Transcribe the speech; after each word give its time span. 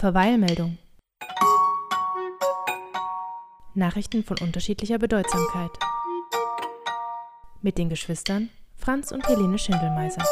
Verweilmeldung. 0.00 0.78
Nachrichten 3.74 4.24
von 4.24 4.38
unterschiedlicher 4.38 4.98
Bedeutsamkeit. 4.98 5.72
Mit 7.60 7.76
den 7.76 7.90
Geschwistern 7.90 8.48
Franz 8.76 9.12
und 9.12 9.28
Helene 9.28 9.58
Schindelmeiser. 9.58 10.24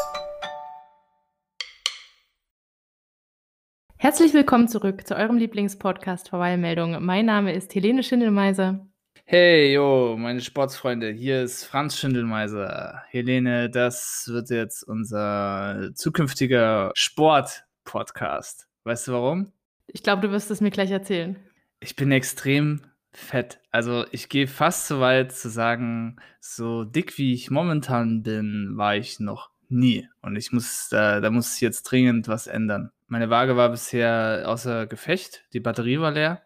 Herzlich 3.97 4.33
willkommen 4.33 4.67
zurück 4.69 5.05
zu 5.05 5.15
eurem 5.15 5.37
Lieblingspodcast 5.37 6.29
Verweilmeldung. 6.29 7.05
Mein 7.05 7.27
Name 7.27 7.53
ist 7.53 7.75
Helene 7.75 8.01
Schindelmeiser. 8.01 8.87
Hey, 9.25 9.71
yo, 9.73 10.15
meine 10.17 10.41
Sportsfreunde, 10.41 11.11
hier 11.11 11.43
ist 11.43 11.63
Franz 11.63 11.95
Schindelmeiser. 11.95 13.03
Helene, 13.09 13.69
das 13.69 14.27
wird 14.31 14.49
jetzt 14.49 14.81
unser 14.81 15.91
zukünftiger 15.93 16.89
Sport-Podcast. 16.95 18.67
Weißt 18.83 19.07
du 19.07 19.11
warum? 19.11 19.53
Ich 19.91 20.03
glaube, 20.03 20.21
du 20.21 20.31
wirst 20.31 20.51
es 20.51 20.61
mir 20.61 20.69
gleich 20.69 20.91
erzählen. 20.91 21.37
Ich 21.79 21.95
bin 21.95 22.11
extrem 22.11 22.81
fett. 23.11 23.59
Also 23.71 24.05
ich 24.11 24.29
gehe 24.29 24.47
fast 24.47 24.87
so 24.87 24.99
weit 24.99 25.31
zu 25.31 25.49
sagen, 25.49 26.17
so 26.39 26.83
dick 26.83 27.17
wie 27.17 27.33
ich 27.33 27.49
momentan 27.49 28.21
bin, 28.21 28.73
war 28.75 28.95
ich 28.95 29.19
noch 29.19 29.49
nie. 29.67 30.07
Und 30.21 30.35
ich 30.35 30.51
muss, 30.51 30.89
da, 30.89 31.19
da 31.19 31.31
muss 31.31 31.59
jetzt 31.59 31.83
dringend 31.83 32.27
was 32.27 32.47
ändern. 32.47 32.91
Meine 33.07 33.29
Waage 33.29 33.55
war 33.55 33.69
bisher 33.69 34.43
außer 34.45 34.85
Gefecht, 34.85 35.45
die 35.53 35.59
Batterie 35.59 35.99
war 35.99 36.11
leer. 36.11 36.43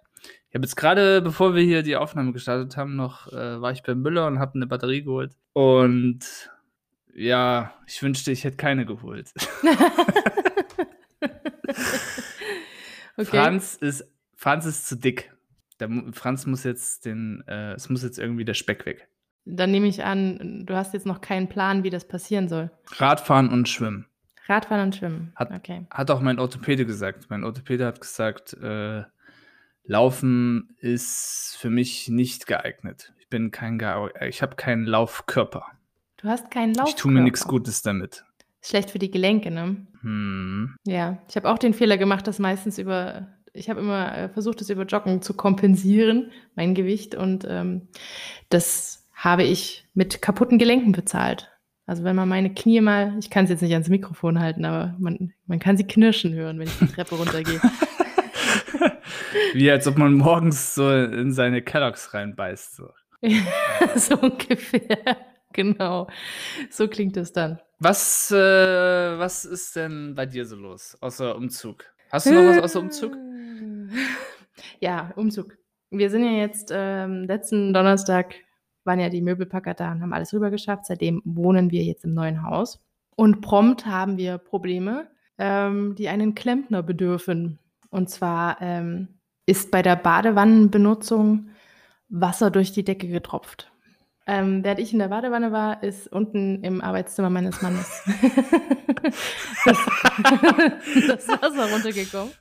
Ich 0.50 0.56
habe 0.56 0.66
jetzt 0.66 0.76
gerade, 0.76 1.22
bevor 1.22 1.56
wir 1.56 1.64
hier 1.64 1.84
die 1.84 1.98
Aufnahme 1.98 2.32
gestartet 2.32 2.78
haben, 2.78 2.96
noch 2.96 3.28
äh, 3.34 3.60
war 3.60 3.72
ich 3.72 3.84
beim 3.84 4.02
Müller 4.02 4.28
und 4.28 4.40
habe 4.40 4.54
eine 4.56 4.68
Batterie 4.68 5.04
geholt. 5.04 5.36
Und 5.52 6.52
ja, 7.14 7.74
ich 7.88 8.02
wünschte, 8.02 8.32
ich 8.32 8.44
hätte 8.44 8.58
keine 8.58 8.86
geholt. 8.86 9.34
okay. 13.18 13.26
Franz 13.26 13.76
ist 13.76 14.06
Franz 14.36 14.66
ist 14.66 14.88
zu 14.88 14.98
dick. 14.98 15.32
Der, 15.80 15.90
Franz 16.12 16.46
muss 16.46 16.64
jetzt 16.64 17.06
den, 17.06 17.44
äh, 17.48 17.74
es 17.74 17.90
muss 17.90 18.04
jetzt 18.04 18.20
irgendwie 18.20 18.46
der 18.46 18.54
Speck 18.54 18.86
weg. 18.86 19.08
Dann 19.46 19.72
nehme 19.72 19.88
ich 19.88 20.04
an, 20.04 20.64
du 20.66 20.76
hast 20.76 20.94
jetzt 20.94 21.06
noch 21.06 21.22
keinen 21.22 21.50
Plan, 21.50 21.84
wie 21.84 21.90
das 21.90 22.08
passieren 22.08 22.48
soll. 22.48 22.72
Radfahren 22.98 23.50
und 23.50 23.68
Schwimmen. 23.68 24.06
Radfahren 24.48 24.84
und 24.84 24.96
Schwimmen. 24.96 25.34
Hat, 25.36 25.52
okay. 25.52 25.86
hat 25.90 26.12
auch 26.12 26.22
mein 26.22 26.40
Orthopäde 26.40 26.86
gesagt. 26.86 27.30
Mein 27.30 27.44
Orthopäde 27.44 27.86
hat 27.86 28.02
gesagt, 28.02 28.54
äh, 28.62 29.04
Laufen 29.86 30.76
ist 30.80 31.58
für 31.60 31.70
mich 31.70 32.08
nicht 32.08 32.48
geeignet. 32.48 33.14
Ich 33.20 33.30
bin 33.30 33.52
kein, 33.52 33.82
ich 34.28 34.42
habe 34.42 34.56
keinen 34.56 34.86
Laufkörper. 34.86 35.66
Du 36.18 36.30
hast 36.30 36.52
keinen 36.52 36.74
Laufkörper. 36.74 36.90
Ich 36.90 36.96
tue 36.96 37.12
mir 37.12 37.22
nichts 37.22 37.46
Gutes 37.46 37.82
damit. 37.82 38.24
Schlecht 38.64 38.92
für 38.92 39.00
die 39.00 39.12
Gelenke, 39.12 39.52
ne? 39.52 39.86
Hm. 40.02 40.76
Ja, 40.86 41.20
ich 41.30 41.36
habe 41.36 41.52
auch 41.52 41.58
den 41.58 41.74
Fehler 41.74 41.98
gemacht, 41.98 42.28
das 42.28 42.40
meistens 42.40 42.78
über 42.78 43.28
ich 43.54 43.70
habe 43.70 43.80
immer 43.80 44.18
äh, 44.18 44.30
versucht, 44.30 44.62
das 44.62 44.70
über 44.70 44.84
Joggen 44.84 45.22
zu 45.22 45.36
kompensieren, 45.36 46.32
mein 46.56 46.74
Gewicht. 46.74 47.16
Und 47.16 47.46
ähm, 47.48 47.88
das 48.50 49.08
habe 49.14 49.44
ich 49.44 49.86
mit 49.94 50.22
kaputten 50.22 50.58
Gelenken 50.58 50.92
bezahlt. 50.92 51.52
Also 51.86 52.04
wenn 52.04 52.16
man 52.16 52.30
meine 52.30 52.54
Knie 52.54 52.82
mal, 52.82 53.16
ich 53.20 53.30
kann 53.30 53.44
es 53.44 53.52
jetzt 53.52 53.62
nicht 53.62 53.74
ans 53.74 53.90
Mikrofon 53.90 54.40
halten, 54.40 54.66
aber 54.66 54.96
man, 55.00 55.34
man 55.46 55.60
kann 55.60 55.78
sie 55.78 55.86
knirschen 55.86 56.34
hören, 56.34 56.60
wenn 56.60 56.68
ich 56.68 56.80
die 56.80 56.88
Treppe 56.88 57.16
runtergehe. 57.16 57.62
Wie 59.54 59.70
als 59.70 59.88
ob 59.88 59.98
man 59.98 60.14
morgens 60.14 60.76
so 60.76 60.90
in 60.90 61.32
seine 61.32 61.62
Kelloggs 61.62 62.14
reinbeißt. 62.14 62.76
So, 62.76 62.90
so 63.96 64.18
ungefähr. 64.18 65.18
Genau. 65.56 66.08
So 66.70 66.88
klingt 66.88 67.16
es 67.18 67.32
dann. 67.32 67.60
Was, 67.80 68.32
äh, 68.32 68.36
was 68.38 69.46
ist 69.46 69.76
denn 69.76 70.16
bei 70.16 70.26
dir 70.26 70.46
so 70.46 70.56
los, 70.56 70.98
außer 71.00 71.36
Umzug? 71.36 71.86
Hast 72.12 72.26
du 72.26 72.34
noch 72.34 72.50
was 72.50 72.64
außer 72.64 72.80
Umzug? 72.80 73.16
Ja, 74.80 75.12
Umzug. 75.16 75.58
Wir 75.90 76.10
sind 76.12 76.24
ja 76.24 76.32
jetzt 76.32 76.72
ähm, 76.74 77.24
letzten 77.24 77.74
Donnerstag 77.74 78.36
waren 78.86 79.00
ja 79.00 79.10
die 79.10 79.22
Möbelpacker 79.22 79.74
da 79.74 79.92
und 79.92 80.02
haben 80.02 80.14
alles 80.14 80.34
rüber 80.34 80.52
geschafft. 80.52 80.86
Seitdem 80.86 81.22
wohnen 81.26 81.72
wir 81.72 81.84
jetzt 81.84 82.04
im 82.06 82.14
neuen 82.14 82.44
Haus. 82.44 82.84
Und 83.16 83.42
prompt 83.42 83.86
haben 83.86 84.18
wir 84.18 84.38
Probleme, 84.38 85.08
ähm, 85.38 85.96
die 85.96 86.10
einen 86.10 86.36
Klempner 86.36 86.84
bedürfen. 86.84 87.60
Und 87.90 88.10
zwar 88.10 88.62
ähm, 88.62 89.20
ist 89.46 89.72
bei 89.72 89.82
der 89.82 89.96
Badewannenbenutzung 89.96 91.50
Wasser 92.10 92.52
durch 92.52 92.72
die 92.72 92.84
Decke 92.84 93.08
getropft. 93.08 93.72
Ähm, 94.26 94.64
während 94.64 94.80
ich 94.80 94.94
in 94.94 95.00
der 95.00 95.10
Badewanne 95.10 95.52
war, 95.52 95.84
ist 95.84 96.08
unten 96.08 96.64
im 96.64 96.82
Arbeitszimmer 96.82 97.30
meines 97.30 97.62
Mannes 97.62 98.04
das, 99.66 99.78
das 101.08 101.28
Wasser 101.28 101.72
runtergekommen. 101.72 102.32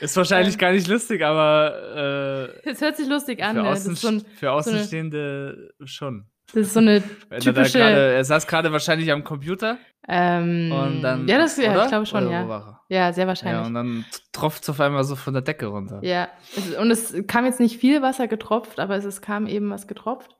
Ist 0.00 0.16
wahrscheinlich 0.16 0.54
ähm, 0.54 0.58
gar 0.58 0.72
nicht 0.72 0.88
lustig, 0.88 1.24
aber. 1.24 2.52
Äh, 2.64 2.70
es 2.70 2.80
hört 2.80 2.96
sich 2.96 3.08
lustig 3.08 3.42
an. 3.42 3.56
Für, 3.56 3.62
ne? 3.62 3.68
Außen, 3.68 3.94
so 3.94 4.08
ein, 4.08 4.24
für 4.36 4.52
Außenstehende 4.52 5.72
so 5.78 5.82
eine, 5.82 5.88
schon. 5.88 6.26
Das 6.52 6.66
ist 6.66 6.74
so 6.74 6.80
eine 6.80 7.02
typische. 7.40 7.78
Er, 7.78 7.90
grade, 7.90 8.12
er 8.14 8.24
saß 8.24 8.46
gerade 8.46 8.72
wahrscheinlich 8.72 9.12
am 9.12 9.24
Computer. 9.24 9.78
Ähm, 10.08 10.72
und 10.72 11.02
dann, 11.02 11.28
ja, 11.28 11.38
das, 11.38 11.56
ja, 11.56 11.82
ich 11.82 11.88
glaube 11.88 12.06
schon, 12.06 12.30
ja. 12.30 12.80
Ja, 12.88 13.12
sehr 13.12 13.26
wahrscheinlich. 13.26 13.60
Ja, 13.60 13.66
und 13.66 13.74
dann 13.74 14.04
tropft 14.32 14.64
es 14.64 14.70
auf 14.70 14.80
einmal 14.80 15.04
so 15.04 15.14
von 15.14 15.34
der 15.34 15.42
Decke 15.42 15.66
runter. 15.66 16.00
Ja, 16.02 16.28
und 16.80 16.90
es 16.90 17.14
kam 17.28 17.44
jetzt 17.44 17.60
nicht 17.60 17.78
viel 17.78 18.02
Wasser 18.02 18.26
getropft, 18.26 18.80
aber 18.80 18.96
es, 18.96 19.04
es 19.04 19.20
kam 19.20 19.46
eben 19.46 19.70
was 19.70 19.86
getropft. 19.86 20.36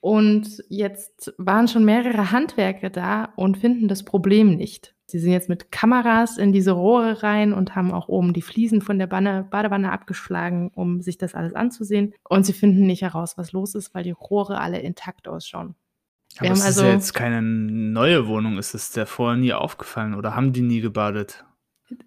Und 0.00 0.62
jetzt 0.68 1.34
waren 1.38 1.68
schon 1.68 1.84
mehrere 1.84 2.30
Handwerker 2.30 2.90
da 2.90 3.32
und 3.36 3.58
finden 3.58 3.88
das 3.88 4.04
Problem 4.04 4.56
nicht. 4.56 4.94
Sie 5.06 5.18
sind 5.18 5.32
jetzt 5.32 5.48
mit 5.48 5.72
Kameras 5.72 6.36
in 6.36 6.52
diese 6.52 6.72
Rohre 6.72 7.22
rein 7.22 7.54
und 7.54 7.74
haben 7.74 7.92
auch 7.92 8.08
oben 8.08 8.34
die 8.34 8.42
Fliesen 8.42 8.82
von 8.82 8.98
der 8.98 9.06
Banne, 9.06 9.46
Badewanne 9.50 9.90
abgeschlagen, 9.90 10.70
um 10.74 11.00
sich 11.00 11.16
das 11.16 11.34
alles 11.34 11.54
anzusehen. 11.54 12.14
Und 12.28 12.44
sie 12.44 12.52
finden 12.52 12.86
nicht 12.86 13.02
heraus, 13.02 13.38
was 13.38 13.52
los 13.52 13.74
ist, 13.74 13.94
weil 13.94 14.04
die 14.04 14.10
Rohre 14.10 14.60
alle 14.60 14.80
intakt 14.80 15.26
ausschauen. 15.26 15.74
Aber 16.38 16.50
es 16.50 16.62
also, 16.62 16.82
ist 16.82 16.86
ja 16.86 16.92
jetzt 16.92 17.14
keine 17.14 17.40
neue 17.42 18.28
Wohnung. 18.28 18.58
Ist 18.58 18.74
es 18.74 18.92
der 18.92 19.06
vorher 19.06 19.38
nie 19.38 19.54
aufgefallen 19.54 20.14
oder 20.14 20.36
haben 20.36 20.52
die 20.52 20.62
nie 20.62 20.80
gebadet? 20.80 21.44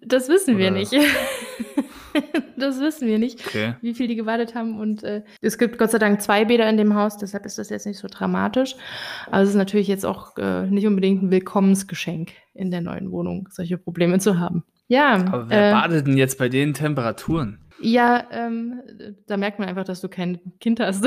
Das 0.00 0.28
wissen 0.28 0.54
oder? 0.54 0.64
wir 0.64 0.70
nicht. 0.70 0.92
das 2.56 2.80
wissen 2.80 3.08
wir 3.08 3.18
nicht, 3.18 3.46
okay. 3.46 3.74
wie 3.80 3.94
viel 3.94 4.08
die 4.08 4.16
gewartet 4.16 4.54
haben. 4.54 4.78
Und 4.78 5.02
äh, 5.02 5.22
es 5.40 5.58
gibt 5.58 5.78
Gott 5.78 5.90
sei 5.90 5.98
Dank 5.98 6.20
zwei 6.22 6.44
Bäder 6.44 6.68
in 6.68 6.76
dem 6.76 6.94
Haus, 6.94 7.16
deshalb 7.16 7.46
ist 7.46 7.58
das 7.58 7.70
jetzt 7.70 7.86
nicht 7.86 7.98
so 7.98 8.08
dramatisch. 8.10 8.76
Aber 9.26 9.42
es 9.42 9.50
ist 9.50 9.54
natürlich 9.54 9.88
jetzt 9.88 10.06
auch 10.06 10.36
äh, 10.36 10.66
nicht 10.66 10.86
unbedingt 10.86 11.22
ein 11.22 11.30
Willkommensgeschenk 11.30 12.32
in 12.54 12.70
der 12.70 12.80
neuen 12.80 13.10
Wohnung, 13.10 13.48
solche 13.50 13.78
Probleme 13.78 14.18
zu 14.18 14.38
haben. 14.38 14.64
Ja. 14.88 15.14
Aber 15.14 15.48
wer 15.48 15.70
äh, 15.70 15.72
badet 15.72 16.06
denn 16.06 16.16
jetzt 16.16 16.38
bei 16.38 16.48
den 16.48 16.74
Temperaturen? 16.74 17.58
Ja, 17.80 18.24
ähm, 18.30 18.80
da 19.26 19.36
merkt 19.36 19.58
man 19.58 19.68
einfach, 19.68 19.84
dass 19.84 20.00
du 20.00 20.08
kein 20.08 20.38
Kind 20.60 20.80
hast. 20.80 21.06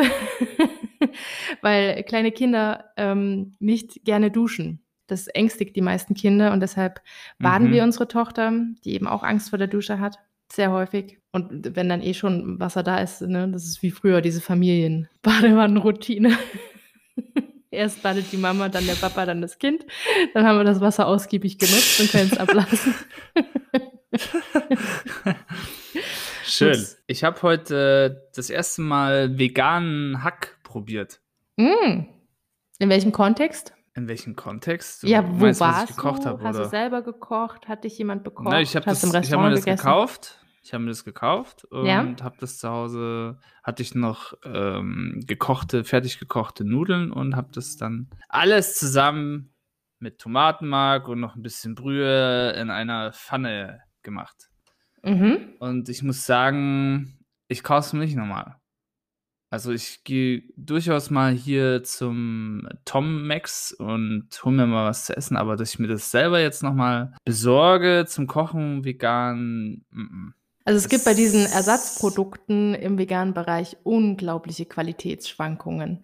Weil 1.62 2.04
kleine 2.04 2.32
Kinder 2.32 2.86
ähm, 2.98 3.56
nicht 3.60 4.04
gerne 4.04 4.32
duschen. 4.32 4.82
Das 5.08 5.28
ängstigt 5.28 5.76
die 5.76 5.82
meisten 5.82 6.16
Kinder 6.16 6.52
und 6.52 6.62
deshalb 6.62 7.02
baden 7.40 7.68
mhm. 7.68 7.74
wir 7.74 7.84
unsere 7.84 8.08
Tochter, 8.08 8.52
die 8.84 8.94
eben 8.94 9.08
auch 9.08 9.24
Angst 9.24 9.50
vor 9.50 9.60
der 9.60 9.68
Dusche 9.68 10.00
hat. 10.00 10.18
Sehr 10.52 10.72
häufig. 10.72 11.20
Und 11.32 11.76
wenn 11.76 11.90
dann 11.90 12.02
eh 12.02 12.14
schon 12.14 12.60
Wasser 12.60 12.84
da 12.84 13.00
ist, 13.00 13.22
ne, 13.22 13.50
das 13.52 13.66
ist 13.66 13.82
wie 13.82 13.92
früher, 13.92 14.22
diese 14.22 14.42
Familien-Badewannenroutine. 14.42 16.38
Erst 17.72 18.04
badet 18.04 18.32
die 18.32 18.38
Mama, 18.38 18.70
dann 18.70 18.86
der 18.86 18.94
Papa, 18.94 19.26
dann 19.26 19.42
das 19.42 19.58
Kind. 19.60 19.86
Dann 20.34 20.46
haben 20.46 20.58
wir 20.58 20.64
das 20.64 20.80
Wasser 20.80 21.08
ausgiebig 21.08 21.58
genutzt 21.58 22.00
und 22.00 22.10
können 22.10 22.30
es 22.32 22.38
ablassen. 22.38 22.96
Schön. 26.46 26.86
Ich 27.08 27.26
habe 27.26 27.42
heute 27.42 28.16
äh, 28.16 28.32
das 28.34 28.50
erste 28.50 28.82
Mal 28.82 29.38
veganen 29.38 30.24
Hack 30.24 30.58
probiert. 30.64 31.20
Mm. 31.58 32.06
In 32.80 32.90
welchem 32.90 33.12
Kontext? 33.12 33.74
In 33.94 34.08
welchem 34.08 34.36
Kontext? 34.36 35.04
Du 35.04 35.08
ja, 35.08 35.24
wo 35.28 35.46
meinst, 35.46 35.60
warst 35.60 35.90
ich 35.90 35.96
gekocht 35.96 36.24
du? 36.26 36.30
Hab, 36.30 36.44
Hast 36.44 36.56
oder? 36.56 36.66
du 36.66 36.70
selber 36.70 37.02
gekocht? 37.02 37.68
Hat 37.68 37.84
dich 37.84 37.98
jemand 37.98 38.24
bekocht? 38.24 38.50
Nein, 38.50 38.64
ich 38.64 38.76
habe 38.76 38.86
das, 38.86 39.04
ich 39.04 39.34
hab 39.34 39.42
mir 39.42 39.52
das 39.52 39.66
gekauft. 39.66 40.40
Ich 40.66 40.74
habe 40.74 40.84
mir 40.84 40.90
das 40.90 41.06
gekauft 41.06 41.66
und 41.66 41.86
ja? 41.86 42.04
habe 42.24 42.38
das 42.40 42.58
zu 42.58 42.68
Hause, 42.68 43.38
hatte 43.64 43.84
ich 43.84 43.94
noch 43.94 44.34
ähm, 44.44 45.24
gekochte, 45.28 45.84
fertig 45.84 46.18
gekochte 46.18 46.66
Nudeln 46.66 47.12
und 47.12 47.36
habe 47.36 47.50
das 47.54 47.78
dann 47.78 48.10
alles 48.30 48.76
zusammen 48.76 49.54
mit 50.00 50.18
Tomatenmark 50.18 51.08
und 51.08 51.20
noch 51.20 51.36
ein 51.36 51.44
bisschen 51.44 51.76
Brühe 51.76 52.54
in 52.54 52.72
einer 52.72 53.14
Pfanne 53.14 53.82
gemacht. 54.02 54.50
Mhm. 55.04 55.54
Und 55.60 55.88
ich 55.88 56.02
muss 56.02 56.26
sagen, 56.26 57.20
ich 57.48 57.62
kaufe 57.62 57.86
es 57.86 57.94
mir 57.94 58.00
nicht 58.00 58.16
nochmal. 58.16 58.56
Also 59.52 59.72
ich 59.72 60.04
gehe 60.04 60.46
durchaus 60.58 61.12
mal 61.12 61.32
hier 61.32 61.84
zum 61.84 62.68
Tom 62.86 63.28
Max 63.28 63.72
und 63.72 64.30
hole 64.44 64.56
mir 64.56 64.66
mal 64.66 64.90
was 64.90 65.06
zu 65.06 65.16
essen, 65.16 65.38
aber 65.38 65.58
dass 65.58 65.76
ich 65.76 65.80
mir 65.80 65.88
das 65.88 66.10
selber 66.10 66.42
jetzt 66.42 66.64
nochmal 66.64 67.14
besorge 67.24 68.06
zum 68.08 68.26
Kochen 68.26 68.84
vegan. 68.84 69.86
M 69.92 70.34
-m. 70.34 70.45
Also 70.66 70.80
es 70.80 70.90
gibt 70.90 71.06
bei 71.06 71.14
diesen 71.14 71.46
Ersatzprodukten 71.46 72.74
im 72.74 72.98
veganen 72.98 73.36
Bereich 73.36 73.78
unglaubliche 73.84 74.66
Qualitätsschwankungen. 74.66 76.04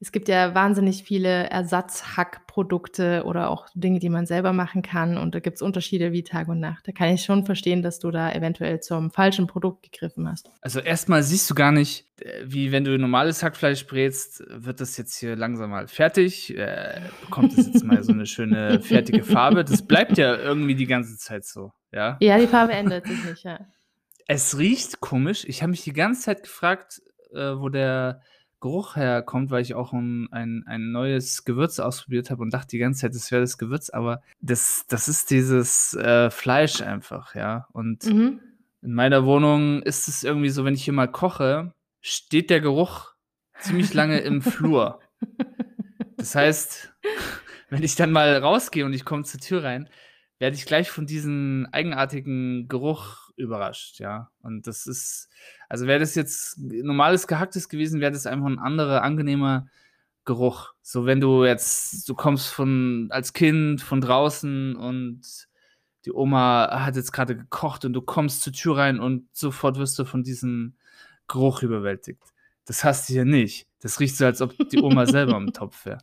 es 0.00 0.10
gibt 0.10 0.26
ja 0.26 0.56
wahnsinnig 0.56 1.04
viele 1.04 1.48
Ersatzhackprodukte 1.48 3.22
oder 3.24 3.48
auch 3.48 3.68
Dinge, 3.74 4.00
die 4.00 4.08
man 4.08 4.26
selber 4.26 4.52
machen 4.52 4.82
kann. 4.82 5.16
Und 5.16 5.36
da 5.36 5.38
gibt 5.38 5.54
es 5.54 5.62
Unterschiede 5.62 6.10
wie 6.10 6.24
Tag 6.24 6.48
und 6.48 6.58
Nacht. 6.58 6.88
Da 6.88 6.90
kann 6.90 7.10
ich 7.10 7.22
schon 7.22 7.46
verstehen, 7.46 7.82
dass 7.82 8.00
du 8.00 8.10
da 8.10 8.32
eventuell 8.32 8.80
zum 8.80 9.12
falschen 9.12 9.46
Produkt 9.46 9.84
gegriffen 9.84 10.28
hast. 10.28 10.50
Also 10.62 10.80
erstmal 10.80 11.22
siehst 11.22 11.48
du 11.48 11.54
gar 11.54 11.70
nicht, 11.70 12.08
äh, 12.20 12.42
wie 12.44 12.72
wenn 12.72 12.82
du 12.82 12.98
normales 12.98 13.44
Hackfleisch 13.44 13.86
brätst, 13.86 14.42
wird 14.48 14.80
das 14.80 14.96
jetzt 14.96 15.16
hier 15.16 15.36
langsam 15.36 15.70
mal 15.70 15.86
fertig. 15.86 16.58
Äh, 16.58 17.02
bekommt 17.20 17.56
es 17.56 17.68
jetzt 17.68 17.84
mal 17.84 18.02
so 18.02 18.10
eine 18.10 18.26
schöne 18.26 18.80
fertige 18.80 19.22
Farbe. 19.22 19.64
Das 19.64 19.86
bleibt 19.86 20.18
ja 20.18 20.34
irgendwie 20.36 20.74
die 20.74 20.86
ganze 20.86 21.16
Zeit 21.18 21.44
so. 21.44 21.70
Ja, 21.92 22.16
ja 22.20 22.36
die 22.38 22.48
Farbe 22.48 22.72
ändert 22.72 23.06
sich 23.06 23.24
nicht, 23.24 23.44
ja. 23.44 23.60
Es 24.34 24.56
riecht 24.56 25.00
komisch. 25.00 25.44
Ich 25.46 25.60
habe 25.60 25.72
mich 25.72 25.84
die 25.84 25.92
ganze 25.92 26.22
Zeit 26.22 26.42
gefragt, 26.44 27.02
äh, 27.34 27.52
wo 27.54 27.68
der 27.68 28.22
Geruch 28.62 28.96
herkommt, 28.96 29.50
weil 29.50 29.60
ich 29.60 29.74
auch 29.74 29.92
ein, 29.92 30.32
ein, 30.32 30.64
ein 30.66 30.90
neues 30.90 31.44
Gewürz 31.44 31.78
ausprobiert 31.78 32.30
habe 32.30 32.40
und 32.40 32.54
dachte 32.54 32.68
die 32.68 32.78
ganze 32.78 33.02
Zeit, 33.02 33.14
das 33.14 33.30
wäre 33.30 33.42
das 33.42 33.58
Gewürz, 33.58 33.90
aber 33.90 34.22
das, 34.40 34.86
das 34.88 35.06
ist 35.06 35.30
dieses 35.30 35.92
äh, 35.92 36.30
Fleisch 36.30 36.80
einfach, 36.80 37.34
ja. 37.34 37.66
Und 37.72 38.06
mhm. 38.06 38.40
in 38.80 38.94
meiner 38.94 39.26
Wohnung 39.26 39.82
ist 39.82 40.08
es 40.08 40.24
irgendwie 40.24 40.48
so, 40.48 40.64
wenn 40.64 40.72
ich 40.72 40.84
hier 40.84 40.94
mal 40.94 41.12
koche, 41.12 41.74
steht 42.00 42.48
der 42.48 42.62
Geruch 42.62 43.12
ziemlich 43.58 43.92
lange 43.92 44.20
im 44.20 44.40
Flur. 44.40 45.00
Das 46.16 46.34
heißt, 46.34 46.94
wenn 47.68 47.82
ich 47.82 47.96
dann 47.96 48.10
mal 48.10 48.34
rausgehe 48.38 48.86
und 48.86 48.94
ich 48.94 49.04
komme 49.04 49.24
zur 49.24 49.40
Tür 49.40 49.62
rein, 49.62 49.90
werde 50.38 50.56
ich 50.56 50.64
gleich 50.64 50.90
von 50.90 51.06
diesem 51.06 51.68
eigenartigen 51.70 52.66
Geruch 52.66 53.21
überrascht, 53.36 53.98
ja. 54.00 54.30
Und 54.42 54.66
das 54.66 54.86
ist, 54.86 55.28
also 55.68 55.86
wäre 55.86 56.00
das 56.00 56.14
jetzt 56.14 56.58
normales 56.58 57.26
Gehacktes 57.26 57.68
gewesen, 57.68 58.00
wäre 58.00 58.12
das 58.12 58.26
einfach 58.26 58.46
ein 58.46 58.58
anderer, 58.58 59.02
angenehmer 59.02 59.66
Geruch. 60.24 60.72
So 60.82 61.04
wenn 61.04 61.20
du 61.20 61.44
jetzt, 61.44 62.08
du 62.08 62.14
kommst 62.14 62.48
von 62.48 63.08
als 63.10 63.32
Kind 63.32 63.80
von 63.80 64.00
draußen 64.00 64.76
und 64.76 65.48
die 66.04 66.12
Oma 66.12 66.68
hat 66.84 66.96
jetzt 66.96 67.12
gerade 67.12 67.36
gekocht 67.36 67.84
und 67.84 67.92
du 67.92 68.02
kommst 68.02 68.42
zur 68.42 68.52
Tür 68.52 68.76
rein 68.76 69.00
und 69.00 69.28
sofort 69.32 69.78
wirst 69.78 69.98
du 69.98 70.04
von 70.04 70.22
diesem 70.22 70.76
Geruch 71.28 71.62
überwältigt. 71.62 72.22
Das 72.64 72.84
hast 72.84 73.08
du 73.08 73.14
hier 73.14 73.24
nicht. 73.24 73.66
Das 73.80 73.98
riecht 73.98 74.16
so, 74.16 74.24
als 74.24 74.40
ob 74.40 74.56
die 74.70 74.80
Oma 74.80 75.06
selber 75.06 75.36
im 75.36 75.46
Topf 75.52 75.86
wäre. 75.86 75.98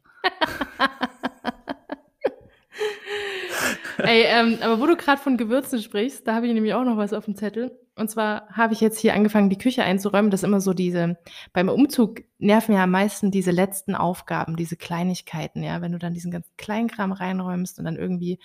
Ey, 3.99 4.23
ähm, 4.27 4.57
aber 4.61 4.79
wo 4.79 4.87
du 4.87 4.95
gerade 4.95 5.21
von 5.21 5.37
Gewürzen 5.37 5.81
sprichst, 5.81 6.27
da 6.27 6.35
habe 6.35 6.47
ich 6.47 6.53
nämlich 6.53 6.73
auch 6.73 6.83
noch 6.83 6.97
was 6.97 7.13
auf 7.13 7.25
dem 7.25 7.35
Zettel. 7.35 7.77
Und 7.95 8.09
zwar 8.09 8.47
habe 8.47 8.73
ich 8.73 8.79
jetzt 8.79 8.97
hier 8.97 9.13
angefangen, 9.13 9.49
die 9.49 9.57
Küche 9.57 9.83
einzuräumen. 9.83 10.31
Das 10.31 10.41
ist 10.41 10.47
immer 10.47 10.61
so 10.61 10.73
diese, 10.73 11.17
beim 11.51 11.67
Umzug 11.67 12.21
nerven 12.37 12.73
ja 12.73 12.83
am 12.83 12.91
meisten 12.91 13.29
diese 13.29 13.51
letzten 13.51 13.93
Aufgaben, 13.93 14.55
diese 14.55 14.77
Kleinigkeiten, 14.77 15.63
ja. 15.63 15.81
Wenn 15.81 15.91
du 15.91 15.99
dann 15.99 16.13
diesen 16.13 16.31
ganzen 16.31 16.55
Kleinkram 16.55 17.11
reinräumst 17.11 17.77
und 17.77 17.83
dann 17.83 17.97
irgendwie 17.97 18.39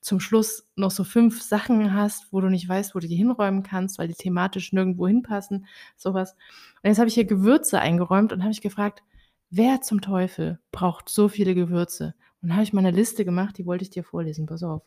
zum 0.00 0.20
Schluss 0.20 0.68
noch 0.76 0.92
so 0.92 1.02
fünf 1.02 1.42
Sachen 1.42 1.92
hast, 1.92 2.32
wo 2.32 2.40
du 2.40 2.48
nicht 2.48 2.68
weißt, 2.68 2.94
wo 2.94 3.00
du 3.00 3.08
die 3.08 3.16
hinräumen 3.16 3.64
kannst, 3.64 3.98
weil 3.98 4.06
die 4.06 4.14
thematisch 4.14 4.72
nirgendwo 4.72 5.08
hinpassen, 5.08 5.66
sowas. 5.96 6.36
Und 6.82 6.90
jetzt 6.90 6.98
habe 6.98 7.08
ich 7.08 7.14
hier 7.14 7.24
Gewürze 7.24 7.80
eingeräumt 7.80 8.32
und 8.32 8.42
habe 8.42 8.52
ich 8.52 8.60
gefragt, 8.60 9.02
wer 9.50 9.80
zum 9.80 10.00
Teufel 10.00 10.60
braucht 10.70 11.08
so 11.08 11.28
viele 11.28 11.56
Gewürze? 11.56 12.14
Und 12.42 12.50
dann 12.50 12.56
habe 12.56 12.62
ich 12.62 12.72
mal 12.72 12.80
eine 12.80 12.96
Liste 12.96 13.24
gemacht, 13.24 13.58
die 13.58 13.66
wollte 13.66 13.82
ich 13.82 13.90
dir 13.90 14.04
vorlesen. 14.04 14.46
Pass 14.46 14.62
auf. 14.62 14.82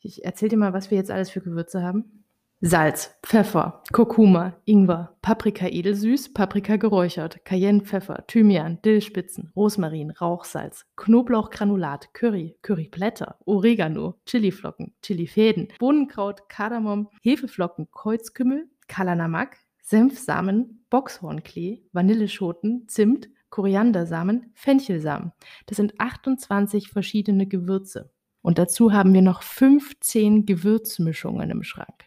Ich 0.00 0.24
erzähle 0.24 0.50
dir 0.50 0.56
mal, 0.56 0.72
was 0.72 0.90
wir 0.90 0.98
jetzt 0.98 1.10
alles 1.10 1.30
für 1.30 1.40
Gewürze 1.40 1.82
haben. 1.82 2.20
Salz, 2.62 3.16
Pfeffer, 3.22 3.82
Kurkuma, 3.90 4.54
Ingwer, 4.66 5.16
Paprika 5.22 5.66
edelsüß, 5.66 6.34
Paprika 6.34 6.76
geräuchert, 6.76 7.42
Cayennepfeffer, 7.46 8.26
Thymian, 8.26 8.82
Dillspitzen, 8.82 9.50
Rosmarin, 9.56 10.10
Rauchsalz, 10.10 10.84
Knoblauchgranulat, 10.96 12.12
Curry, 12.12 12.58
Curryblätter, 12.60 13.38
Oregano, 13.46 14.16
Chiliflocken, 14.26 14.92
Chilifäden, 15.00 15.68
Bohnenkraut, 15.78 16.50
Kardamom, 16.50 17.08
Hefeflocken, 17.22 17.88
Kreuzkümmel, 17.92 18.68
Kalanamak, 18.88 19.56
Senfsamen, 19.80 20.84
Boxhornklee, 20.90 21.82
Vanilleschoten, 21.92 22.86
Zimt, 22.88 23.30
Koriandersamen, 23.48 24.50
Fenchelsamen. 24.52 25.32
Das 25.64 25.78
sind 25.78 25.98
28 25.98 26.90
verschiedene 26.90 27.46
Gewürze. 27.46 28.10
Und 28.42 28.58
dazu 28.58 28.92
haben 28.92 29.12
wir 29.14 29.22
noch 29.22 29.42
15 29.42 30.46
Gewürzmischungen 30.46 31.50
im 31.50 31.62
Schrank. 31.62 32.04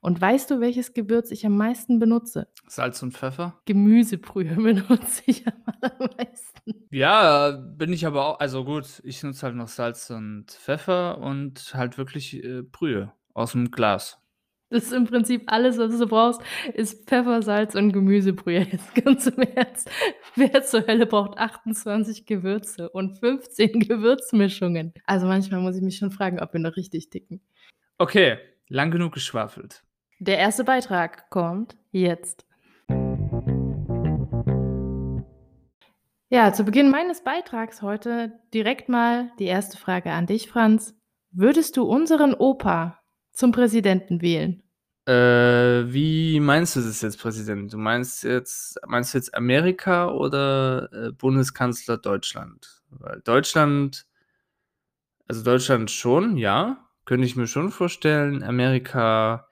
Und 0.00 0.20
weißt 0.20 0.50
du, 0.50 0.60
welches 0.60 0.94
Gewürz 0.94 1.30
ich 1.30 1.44
am 1.44 1.56
meisten 1.56 1.98
benutze? 1.98 2.48
Salz 2.66 3.02
und 3.02 3.12
Pfeffer? 3.12 3.60
Gemüsebrühe 3.64 4.54
benutze 4.56 5.22
ich 5.26 5.46
am 5.46 5.54
allermeisten. 5.80 6.86
Ja, 6.90 7.50
bin 7.50 7.92
ich 7.92 8.06
aber 8.06 8.26
auch. 8.26 8.40
Also 8.40 8.64
gut, 8.64 9.00
ich 9.04 9.22
nutze 9.22 9.42
halt 9.42 9.56
noch 9.56 9.68
Salz 9.68 10.10
und 10.10 10.46
Pfeffer 10.50 11.18
und 11.18 11.74
halt 11.74 11.98
wirklich 11.98 12.42
äh, 12.42 12.62
Brühe 12.62 13.12
aus 13.34 13.52
dem 13.52 13.70
Glas. 13.70 14.18
Das 14.68 14.82
ist 14.82 14.92
im 14.92 15.06
Prinzip 15.06 15.44
alles, 15.46 15.78
was 15.78 15.96
du 15.96 16.08
brauchst, 16.08 16.40
ist 16.74 17.08
Pfeffer, 17.08 17.40
Salz 17.40 17.76
und 17.76 17.92
Gemüsebrühe. 17.92 18.60
Jetzt 18.72 18.96
ganz 18.96 19.28
im 19.28 19.42
Ernst. 19.42 19.88
Wer 20.34 20.64
zur 20.64 20.84
Hölle 20.88 21.06
braucht 21.06 21.38
28 21.38 22.26
Gewürze 22.26 22.90
und 22.90 23.16
15 23.18 23.78
Gewürzmischungen? 23.88 24.92
Also 25.04 25.26
manchmal 25.26 25.60
muss 25.60 25.76
ich 25.76 25.82
mich 25.82 25.98
schon 25.98 26.10
fragen, 26.10 26.40
ob 26.40 26.52
wir 26.52 26.58
noch 26.58 26.76
richtig 26.76 27.10
ticken. 27.10 27.40
Okay, 27.98 28.38
lang 28.68 28.90
genug 28.90 29.12
geschwafelt. 29.12 29.84
Der 30.18 30.38
erste 30.38 30.64
Beitrag 30.64 31.30
kommt 31.30 31.76
jetzt. 31.92 32.44
Ja, 36.28 36.52
zu 36.52 36.64
Beginn 36.64 36.90
meines 36.90 37.22
Beitrags 37.22 37.82
heute 37.82 38.32
direkt 38.52 38.88
mal 38.88 39.30
die 39.38 39.44
erste 39.44 39.78
Frage 39.78 40.10
an 40.10 40.26
dich, 40.26 40.48
Franz. 40.48 40.98
Würdest 41.30 41.76
du 41.76 41.84
unseren 41.84 42.34
Opa 42.34 42.98
zum 43.36 43.52
Präsidenten 43.52 44.22
wählen. 44.22 44.62
Äh, 45.06 45.12
wie 45.92 46.40
meinst 46.40 46.74
du 46.74 46.80
das 46.80 47.00
jetzt, 47.02 47.20
Präsident? 47.20 47.72
Du 47.72 47.78
meinst 47.78 48.24
jetzt, 48.24 48.80
meinst 48.86 49.14
du 49.14 49.18
jetzt 49.18 49.34
Amerika 49.34 50.10
oder 50.10 50.90
äh, 50.92 51.12
Bundeskanzler 51.12 51.98
Deutschland? 51.98 52.82
Weil 52.90 53.20
Deutschland, 53.20 54.06
also 55.28 55.44
Deutschland 55.44 55.92
schon, 55.92 56.36
ja, 56.36 56.88
könnte 57.04 57.26
ich 57.26 57.36
mir 57.36 57.46
schon 57.46 57.70
vorstellen. 57.70 58.42
Amerika 58.42 59.46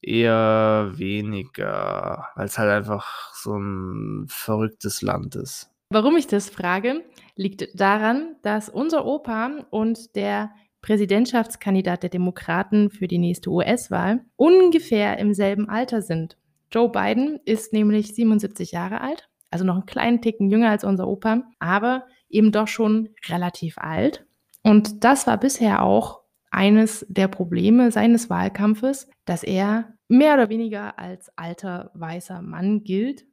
eher 0.00 0.90
weniger, 0.96 2.26
weil 2.34 2.46
es 2.46 2.58
halt 2.58 2.70
einfach 2.70 3.34
so 3.34 3.56
ein 3.56 4.24
verrücktes 4.26 5.00
Land 5.00 5.36
ist. 5.36 5.70
Warum 5.90 6.16
ich 6.16 6.26
das 6.26 6.48
frage, 6.48 7.04
liegt 7.36 7.78
daran, 7.78 8.36
dass 8.42 8.68
unser 8.68 9.04
Opa 9.04 9.64
und 9.70 10.16
der 10.16 10.50
Präsidentschaftskandidat 10.82 12.02
der 12.02 12.10
Demokraten 12.10 12.90
für 12.90 13.08
die 13.08 13.18
nächste 13.18 13.50
US-Wahl, 13.50 14.24
ungefähr 14.36 15.18
im 15.18 15.32
selben 15.32 15.68
Alter 15.68 16.02
sind. 16.02 16.36
Joe 16.70 16.90
Biden 16.90 17.38
ist 17.44 17.72
nämlich 17.72 18.14
77 18.14 18.72
Jahre 18.72 19.00
alt, 19.00 19.28
also 19.50 19.64
noch 19.64 19.74
einen 19.74 19.86
kleinen 19.86 20.20
Ticken 20.20 20.50
jünger 20.50 20.70
als 20.70 20.84
unser 20.84 21.06
Opa, 21.06 21.44
aber 21.58 22.06
eben 22.28 22.50
doch 22.50 22.68
schon 22.68 23.10
relativ 23.28 23.78
alt. 23.78 24.26
Und 24.62 25.04
das 25.04 25.26
war 25.26 25.38
bisher 25.38 25.82
auch 25.82 26.20
eines 26.50 27.06
der 27.08 27.28
Probleme 27.28 27.90
seines 27.90 28.28
Wahlkampfes, 28.28 29.08
dass 29.24 29.42
er 29.42 29.94
mehr 30.08 30.34
oder 30.34 30.48
weniger 30.50 30.98
als 30.98 31.30
alter 31.36 31.90
weißer 31.94 32.42
Mann 32.42 32.84
gilt. 32.84 33.24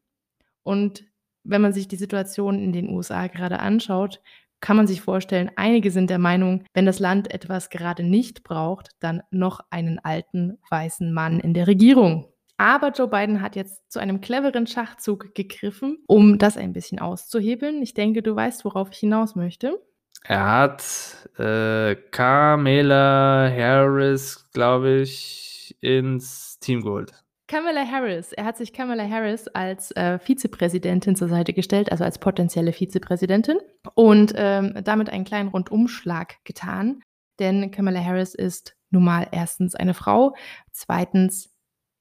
Und 0.63 1.05
wenn 1.43 1.61
man 1.61 1.73
sich 1.73 1.87
die 1.87 1.95
Situation 1.95 2.59
in 2.59 2.71
den 2.71 2.89
USA 2.89 3.27
gerade 3.27 3.59
anschaut, 3.59 4.21
kann 4.61 4.77
man 4.77 4.87
sich 4.87 5.01
vorstellen, 5.01 5.51
einige 5.55 5.91
sind 5.91 6.09
der 6.09 6.19
Meinung, 6.19 6.63
wenn 6.73 6.85
das 6.85 6.99
Land 6.99 7.33
etwas 7.33 7.69
gerade 7.69 8.03
nicht 8.03 8.43
braucht, 8.43 8.89
dann 8.99 9.21
noch 9.31 9.61
einen 9.69 9.99
alten 9.99 10.57
weißen 10.69 11.13
Mann 11.13 11.39
in 11.39 11.53
der 11.53 11.67
Regierung. 11.67 12.27
Aber 12.57 12.89
Joe 12.91 13.07
Biden 13.07 13.41
hat 13.41 13.55
jetzt 13.55 13.89
zu 13.89 13.99
einem 13.99 14.19
cleveren 14.19 14.67
Schachzug 14.67 15.33
gegriffen, 15.33 15.97
um 16.07 16.37
das 16.37 16.57
ein 16.57 16.73
bisschen 16.73 16.99
auszuhebeln. 16.99 17.81
Ich 17.81 17.93
denke, 17.93 18.21
du 18.21 18.35
weißt, 18.35 18.65
worauf 18.65 18.89
ich 18.91 18.97
hinaus 18.97 19.35
möchte. 19.35 19.81
Er 20.23 20.45
hat 20.45 21.29
äh, 21.37 21.95
Kamala 22.11 23.49
Harris, 23.49 24.49
glaube 24.51 24.99
ich, 24.99 25.77
ins 25.79 26.59
Team 26.59 26.81
geholt. 26.81 27.13
Kamala 27.49 27.83
Harris, 27.83 28.31
er 28.31 28.45
hat 28.45 28.57
sich 28.57 28.73
Kamala 28.73 29.09
Harris 29.09 29.47
als 29.47 29.89
äh, 29.95 30.19
Vizepräsidentin 30.19 31.15
zur 31.15 31.29
Seite 31.29 31.51
gestellt, 31.51 31.91
also 31.91 32.03
als 32.03 32.19
potenzielle 32.19 32.73
Vizepräsidentin 32.73 33.57
und 33.95 34.33
ähm, 34.35 34.75
damit 34.83 35.09
einen 35.09 35.25
kleinen 35.25 35.49
Rundumschlag 35.49 36.35
getan. 36.43 37.01
Denn 37.39 37.71
Kamala 37.71 38.05
Harris 38.05 38.35
ist 38.35 38.75
nun 38.91 39.03
mal 39.03 39.27
erstens 39.31 39.73
eine 39.73 39.95
Frau, 39.95 40.35
zweitens 40.71 41.49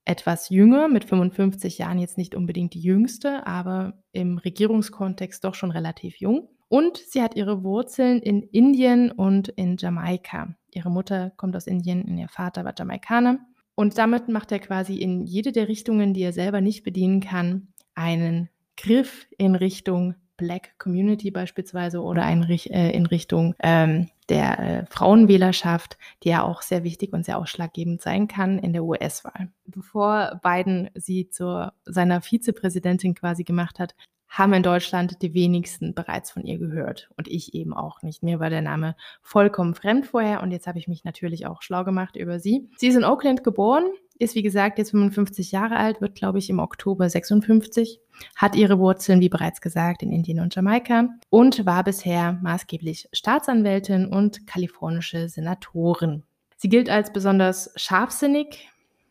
etwas 0.04 0.50
jünger, 0.50 0.86
mit 0.86 1.06
55 1.06 1.78
Jahren 1.78 1.98
jetzt 1.98 2.18
nicht 2.18 2.34
unbedingt 2.34 2.74
die 2.74 2.82
jüngste, 2.82 3.46
aber 3.46 4.02
im 4.12 4.36
Regierungskontext 4.36 5.42
doch 5.42 5.54
schon 5.54 5.70
relativ 5.70 6.16
jung. 6.16 6.50
Und 6.68 6.98
sie 6.98 7.22
hat 7.22 7.36
ihre 7.36 7.64
Wurzeln 7.64 8.20
in 8.20 8.42
Indien 8.42 9.10
und 9.10 9.48
in 9.48 9.78
Jamaika. 9.78 10.54
Ihre 10.70 10.90
Mutter 10.90 11.32
kommt 11.38 11.56
aus 11.56 11.66
Indien 11.66 12.02
und 12.02 12.18
ihr 12.18 12.28
Vater 12.28 12.66
war 12.66 12.74
Jamaikaner. 12.78 13.38
Und 13.78 13.96
damit 13.96 14.28
macht 14.28 14.50
er 14.50 14.58
quasi 14.58 14.96
in 14.96 15.24
jede 15.24 15.52
der 15.52 15.68
Richtungen, 15.68 16.12
die 16.12 16.22
er 16.22 16.32
selber 16.32 16.60
nicht 16.60 16.82
bedienen 16.82 17.20
kann, 17.20 17.68
einen 17.94 18.48
Griff 18.76 19.28
in 19.38 19.54
Richtung 19.54 20.16
Black 20.36 20.76
Community 20.78 21.30
beispielsweise 21.30 22.02
oder 22.02 22.28
in, 22.28 22.42
äh, 22.42 22.90
in 22.90 23.06
Richtung 23.06 23.54
ähm, 23.60 24.08
der 24.28 24.58
äh, 24.58 24.86
Frauenwählerschaft, 24.90 25.96
die 26.24 26.30
ja 26.30 26.42
auch 26.42 26.62
sehr 26.62 26.82
wichtig 26.82 27.12
und 27.12 27.24
sehr 27.24 27.38
ausschlaggebend 27.38 28.02
sein 28.02 28.26
kann 28.26 28.58
in 28.58 28.72
der 28.72 28.82
US-Wahl. 28.82 29.52
Bevor 29.66 30.40
Biden 30.42 30.90
sie 30.96 31.30
zu 31.30 31.72
seiner 31.84 32.20
Vizepräsidentin 32.20 33.14
quasi 33.14 33.44
gemacht 33.44 33.78
hat, 33.78 33.94
haben 34.28 34.52
in 34.52 34.62
Deutschland 34.62 35.22
die 35.22 35.34
wenigsten 35.34 35.94
bereits 35.94 36.30
von 36.30 36.44
ihr 36.44 36.58
gehört. 36.58 37.08
Und 37.16 37.28
ich 37.28 37.54
eben 37.54 37.72
auch 37.72 38.02
nicht. 38.02 38.22
Mir 38.22 38.40
war 38.40 38.50
der 38.50 38.62
Name 38.62 38.94
vollkommen 39.22 39.74
fremd 39.74 40.06
vorher 40.06 40.42
und 40.42 40.50
jetzt 40.50 40.66
habe 40.66 40.78
ich 40.78 40.88
mich 40.88 41.04
natürlich 41.04 41.46
auch 41.46 41.62
schlau 41.62 41.84
gemacht 41.84 42.16
über 42.16 42.38
sie. 42.38 42.68
Sie 42.76 42.88
ist 42.88 42.96
in 42.96 43.04
Oakland 43.04 43.42
geboren, 43.42 43.84
ist 44.18 44.34
wie 44.34 44.42
gesagt 44.42 44.78
jetzt 44.78 44.90
55 44.90 45.52
Jahre 45.52 45.76
alt, 45.76 46.00
wird 46.00 46.14
glaube 46.14 46.38
ich 46.38 46.50
im 46.50 46.58
Oktober 46.58 47.08
56, 47.08 48.00
hat 48.36 48.54
ihre 48.54 48.78
Wurzeln, 48.78 49.20
wie 49.20 49.28
bereits 49.28 49.60
gesagt, 49.60 50.02
in 50.02 50.12
Indien 50.12 50.40
und 50.40 50.54
Jamaika 50.54 51.08
und 51.30 51.64
war 51.64 51.84
bisher 51.84 52.34
maßgeblich 52.42 53.08
Staatsanwältin 53.12 54.06
und 54.06 54.46
kalifornische 54.46 55.28
Senatorin. 55.28 56.22
Sie 56.56 56.68
gilt 56.68 56.90
als 56.90 57.12
besonders 57.12 57.72
scharfsinnig, 57.76 58.68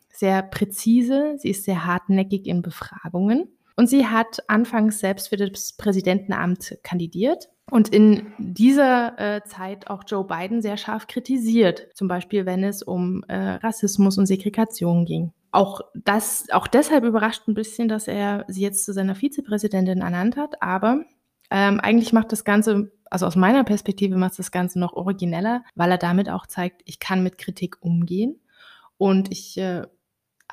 sehr 0.09 0.41
präzise, 0.43 1.35
sie 1.37 1.49
ist 1.49 1.63
sehr 1.63 1.85
hartnäckig 1.85 2.45
in 2.47 2.61
Befragungen 2.61 3.56
und 3.77 3.87
sie 3.87 4.07
hat 4.07 4.43
anfangs 4.49 4.99
selbst 4.99 5.29
für 5.29 5.37
das 5.37 5.73
Präsidentenamt 5.73 6.77
kandidiert 6.83 7.49
und 7.69 7.89
in 7.89 8.33
dieser 8.37 9.17
äh, 9.19 9.43
Zeit 9.43 9.89
auch 9.89 10.03
Joe 10.05 10.25
Biden 10.25 10.61
sehr 10.61 10.77
scharf 10.77 11.07
kritisiert, 11.07 11.87
zum 11.93 12.07
Beispiel 12.07 12.45
wenn 12.45 12.63
es 12.63 12.81
um 12.81 13.23
äh, 13.27 13.35
Rassismus 13.35 14.17
und 14.17 14.25
Segregation 14.25 15.05
ging. 15.05 15.31
Auch 15.51 15.81
das, 15.93 16.47
auch 16.51 16.67
deshalb 16.67 17.03
überrascht 17.03 17.47
ein 17.47 17.53
bisschen, 17.53 17.87
dass 17.87 18.07
er 18.07 18.45
sie 18.47 18.61
jetzt 18.61 18.83
zu 18.85 18.93
seiner 18.93 19.15
Vizepräsidentin 19.15 20.01
ernannt 20.01 20.37
hat, 20.37 20.61
aber 20.61 21.03
ähm, 21.49 21.79
eigentlich 21.79 22.13
macht 22.13 22.31
das 22.31 22.43
Ganze, 22.43 22.91
also 23.09 23.25
aus 23.25 23.35
meiner 23.35 23.63
Perspektive 23.63 24.17
macht 24.17 24.37
das 24.39 24.51
Ganze 24.51 24.79
noch 24.79 24.93
origineller, 24.93 25.63
weil 25.75 25.91
er 25.91 25.97
damit 25.97 26.29
auch 26.29 26.47
zeigt, 26.47 26.81
ich 26.85 26.99
kann 26.99 27.23
mit 27.23 27.37
Kritik 27.37 27.77
umgehen. 27.81 28.39
Und 28.97 29.31
ich 29.31 29.57
äh, 29.57 29.83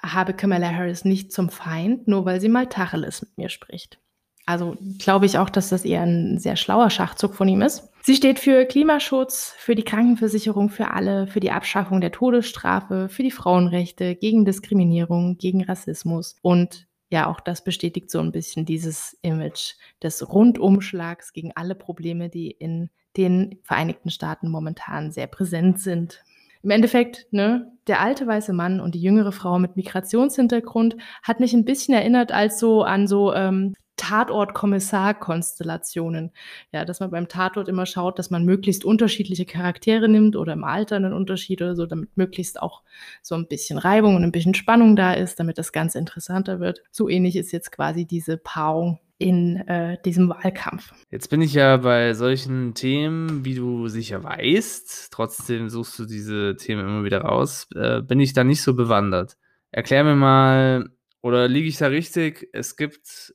habe 0.02 0.34
Kamala 0.34 0.70
Harris 0.70 1.04
nicht 1.04 1.32
zum 1.32 1.50
Feind, 1.50 2.08
nur 2.08 2.24
weil 2.24 2.40
sie 2.40 2.48
mal 2.48 2.66
Tacheles 2.66 3.22
mit 3.22 3.38
mir 3.38 3.48
spricht. 3.48 3.98
Also 4.46 4.76
glaube 4.98 5.26
ich 5.26 5.38
auch, 5.38 5.48
dass 5.48 5.70
das 5.70 5.84
eher 5.84 6.02
ein 6.02 6.38
sehr 6.38 6.56
schlauer 6.56 6.90
Schachzug 6.90 7.34
von 7.34 7.48
ihm 7.48 7.62
ist. 7.62 7.88
Sie 8.02 8.14
steht 8.14 8.38
für 8.38 8.66
Klimaschutz, 8.66 9.54
für 9.56 9.74
die 9.74 9.84
Krankenversicherung 9.84 10.68
für 10.68 10.90
alle, 10.90 11.26
für 11.26 11.40
die 11.40 11.50
Abschaffung 11.50 12.02
der 12.02 12.12
Todesstrafe, 12.12 13.08
für 13.08 13.22
die 13.22 13.30
Frauenrechte, 13.30 14.14
gegen 14.14 14.44
Diskriminierung, 14.44 15.38
gegen 15.38 15.64
Rassismus 15.64 16.36
und 16.42 16.86
ja, 17.10 17.30
auch 17.30 17.40
das 17.40 17.62
bestätigt 17.62 18.10
so 18.10 18.18
ein 18.18 18.32
bisschen 18.32 18.66
dieses 18.66 19.16
Image 19.22 19.74
des 20.02 20.28
Rundumschlags 20.28 21.32
gegen 21.32 21.52
alle 21.54 21.74
Probleme, 21.74 22.28
die 22.28 22.50
in 22.50 22.90
den 23.16 23.60
Vereinigten 23.62 24.10
Staaten 24.10 24.50
momentan 24.50 25.12
sehr 25.12 25.28
präsent 25.28 25.80
sind 25.80 26.24
im 26.64 26.70
Endeffekt, 26.70 27.26
ne, 27.30 27.70
der 27.86 28.00
alte 28.00 28.26
weiße 28.26 28.54
Mann 28.54 28.80
und 28.80 28.94
die 28.94 29.02
jüngere 29.02 29.32
Frau 29.32 29.58
mit 29.58 29.76
Migrationshintergrund 29.76 30.96
hat 31.22 31.38
mich 31.38 31.52
ein 31.52 31.66
bisschen 31.66 31.94
erinnert 31.94 32.32
als 32.32 32.58
so 32.58 32.82
an 32.82 33.06
so 33.06 33.34
ähm, 33.34 33.74
Tatort-Kommissar-Konstellationen. 33.96 36.32
Ja, 36.72 36.84
dass 36.84 37.00
man 37.00 37.10
beim 37.10 37.28
Tatort 37.28 37.68
immer 37.68 37.86
schaut, 37.86 38.18
dass 38.18 38.30
man 38.30 38.44
möglichst 38.44 38.84
unterschiedliche 38.84 39.46
Charaktere 39.46 40.08
nimmt 40.08 40.36
oder 40.36 40.52
im 40.52 40.64
Alter 40.64 40.96
einen 40.96 41.12
Unterschied 41.12 41.62
oder 41.62 41.76
so, 41.76 41.86
damit 41.86 42.16
möglichst 42.16 42.60
auch 42.60 42.82
so 43.22 43.34
ein 43.34 43.48
bisschen 43.48 43.78
Reibung 43.78 44.16
und 44.16 44.24
ein 44.24 44.32
bisschen 44.32 44.54
Spannung 44.54 44.96
da 44.96 45.12
ist, 45.12 45.38
damit 45.40 45.58
das 45.58 45.72
Ganze 45.72 45.98
interessanter 45.98 46.60
wird. 46.60 46.82
So 46.90 47.08
ähnlich 47.08 47.36
ist 47.36 47.52
jetzt 47.52 47.72
quasi 47.72 48.06
diese 48.06 48.36
Paarung 48.36 48.98
in 49.18 49.56
äh, 49.68 49.96
diesem 50.04 50.28
Wahlkampf. 50.28 50.92
Jetzt 51.10 51.30
bin 51.30 51.40
ich 51.40 51.54
ja 51.54 51.76
bei 51.76 52.14
solchen 52.14 52.74
Themen, 52.74 53.44
wie 53.44 53.54
du 53.54 53.88
sicher 53.88 54.24
weißt, 54.24 55.12
trotzdem 55.12 55.68
suchst 55.68 55.98
du 55.98 56.04
diese 56.04 56.56
Themen 56.56 56.86
immer 56.86 57.04
wieder 57.04 57.22
raus, 57.22 57.68
äh, 57.74 58.02
bin 58.02 58.20
ich 58.20 58.32
da 58.32 58.44
nicht 58.44 58.62
so 58.62 58.74
bewandert. 58.74 59.36
Erklär 59.70 60.04
mir 60.04 60.16
mal, 60.16 60.90
oder 61.22 61.48
liege 61.48 61.68
ich 61.68 61.78
da 61.78 61.86
richtig? 61.86 62.48
Es 62.52 62.76
gibt 62.76 63.34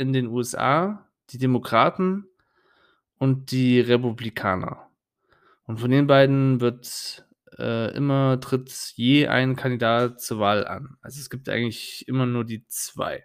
in 0.00 0.12
den 0.12 0.26
USA 0.28 1.06
die 1.30 1.38
Demokraten 1.38 2.26
und 3.18 3.52
die 3.52 3.80
Republikaner. 3.80 4.88
Und 5.66 5.78
von 5.78 5.90
den 5.90 6.06
beiden 6.06 6.60
wird 6.60 7.24
äh, 7.58 7.94
immer 7.94 8.40
tritt 8.40 8.70
je 8.96 9.28
ein 9.28 9.56
Kandidat 9.56 10.20
zur 10.20 10.40
Wahl 10.40 10.66
an. 10.66 10.96
Also 11.02 11.20
es 11.20 11.30
gibt 11.30 11.48
eigentlich 11.48 12.08
immer 12.08 12.26
nur 12.26 12.44
die 12.44 12.66
zwei. 12.66 13.24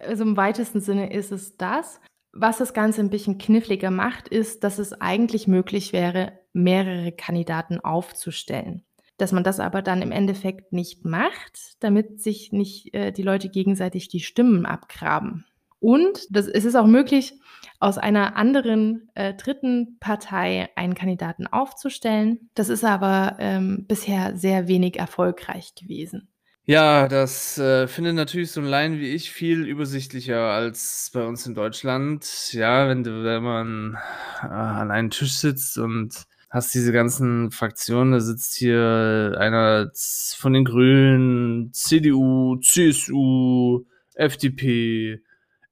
Also 0.00 0.24
im 0.24 0.36
weitesten 0.36 0.80
Sinne 0.80 1.12
ist 1.12 1.30
es 1.30 1.56
das. 1.56 2.00
Was 2.32 2.58
das 2.58 2.74
Ganze 2.74 3.00
ein 3.00 3.10
bisschen 3.10 3.38
kniffliger 3.38 3.92
macht, 3.92 4.26
ist, 4.26 4.64
dass 4.64 4.78
es 4.78 4.92
eigentlich 5.00 5.46
möglich 5.46 5.92
wäre, 5.92 6.32
mehrere 6.52 7.12
Kandidaten 7.12 7.78
aufzustellen. 7.78 8.84
Dass 9.16 9.30
man 9.30 9.44
das 9.44 9.60
aber 9.60 9.82
dann 9.82 10.02
im 10.02 10.10
Endeffekt 10.10 10.72
nicht 10.72 11.04
macht, 11.04 11.76
damit 11.78 12.20
sich 12.20 12.50
nicht 12.50 12.92
äh, 12.92 13.12
die 13.12 13.22
Leute 13.22 13.48
gegenseitig 13.48 14.08
die 14.08 14.18
Stimmen 14.18 14.66
abgraben. 14.66 15.44
Und 15.84 16.26
das, 16.30 16.46
es 16.46 16.64
ist 16.64 16.76
auch 16.76 16.86
möglich, 16.86 17.34
aus 17.78 17.98
einer 17.98 18.36
anderen 18.36 19.10
äh, 19.14 19.34
dritten 19.34 19.98
Partei 20.00 20.70
einen 20.76 20.94
Kandidaten 20.94 21.46
aufzustellen. 21.46 22.48
Das 22.54 22.70
ist 22.70 22.84
aber 22.84 23.36
ähm, 23.38 23.84
bisher 23.86 24.34
sehr 24.34 24.66
wenig 24.66 24.98
erfolgreich 24.98 25.74
gewesen. 25.74 26.28
Ja, 26.64 27.06
das 27.06 27.58
äh, 27.58 27.86
findet 27.86 28.14
natürlich 28.14 28.50
so 28.50 28.62
ein 28.62 28.66
Laien 28.66 28.98
wie 28.98 29.14
ich 29.14 29.30
viel 29.30 29.66
übersichtlicher 29.66 30.38
als 30.38 31.10
bei 31.12 31.22
uns 31.22 31.46
in 31.46 31.54
Deutschland. 31.54 32.54
Ja, 32.54 32.88
wenn 32.88 33.04
wenn 33.04 33.42
man 33.42 33.98
äh, 34.42 34.46
an 34.46 34.90
einem 34.90 35.10
Tisch 35.10 35.34
sitzt 35.34 35.76
und 35.76 36.24
hast 36.48 36.74
diese 36.74 36.92
ganzen 36.92 37.50
Fraktionen, 37.50 38.12
da 38.12 38.20
sitzt 38.20 38.54
hier 38.54 39.34
einer 39.38 39.90
von 40.38 40.54
den 40.54 40.64
Grünen, 40.64 41.74
CDU, 41.74 42.56
CSU, 42.56 43.84
FDP, 44.14 45.20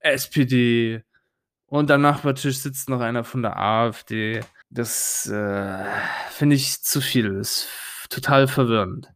SPD 0.03 1.03
und 1.67 1.91
am 1.91 2.03
Nachbartisch 2.03 2.59
sitzt 2.59 2.89
noch 2.89 3.01
einer 3.01 3.25
von 3.25 3.43
der 3.43 3.59
AfD. 3.59 4.41
Das 4.71 5.27
äh, 5.29 5.85
finde 6.31 6.57
ich 6.57 6.83
zu 6.83 7.01
viel. 7.01 7.35
Das 7.39 7.49
ist 7.49 7.69
total 8.11 8.47
verwirrend. 8.47 9.13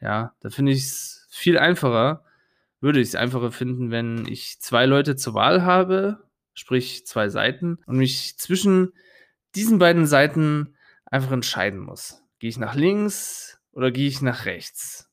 Ja, 0.00 0.34
da 0.40 0.50
finde 0.50 0.72
ich 0.72 0.84
es 0.84 1.28
viel 1.30 1.58
einfacher, 1.58 2.24
würde 2.80 3.00
ich 3.00 3.08
es 3.08 3.14
einfacher 3.14 3.52
finden, 3.52 3.90
wenn 3.90 4.26
ich 4.26 4.60
zwei 4.60 4.86
Leute 4.86 5.16
zur 5.16 5.34
Wahl 5.34 5.62
habe, 5.62 6.24
sprich 6.54 7.06
zwei 7.06 7.28
Seiten, 7.28 7.78
und 7.86 7.98
mich 7.98 8.38
zwischen 8.38 8.94
diesen 9.54 9.78
beiden 9.78 10.06
Seiten 10.06 10.76
einfach 11.04 11.32
entscheiden 11.32 11.80
muss. 11.80 12.22
Gehe 12.38 12.48
ich 12.48 12.58
nach 12.58 12.74
links 12.74 13.60
oder 13.72 13.90
gehe 13.90 14.08
ich 14.08 14.22
nach 14.22 14.46
rechts? 14.46 15.10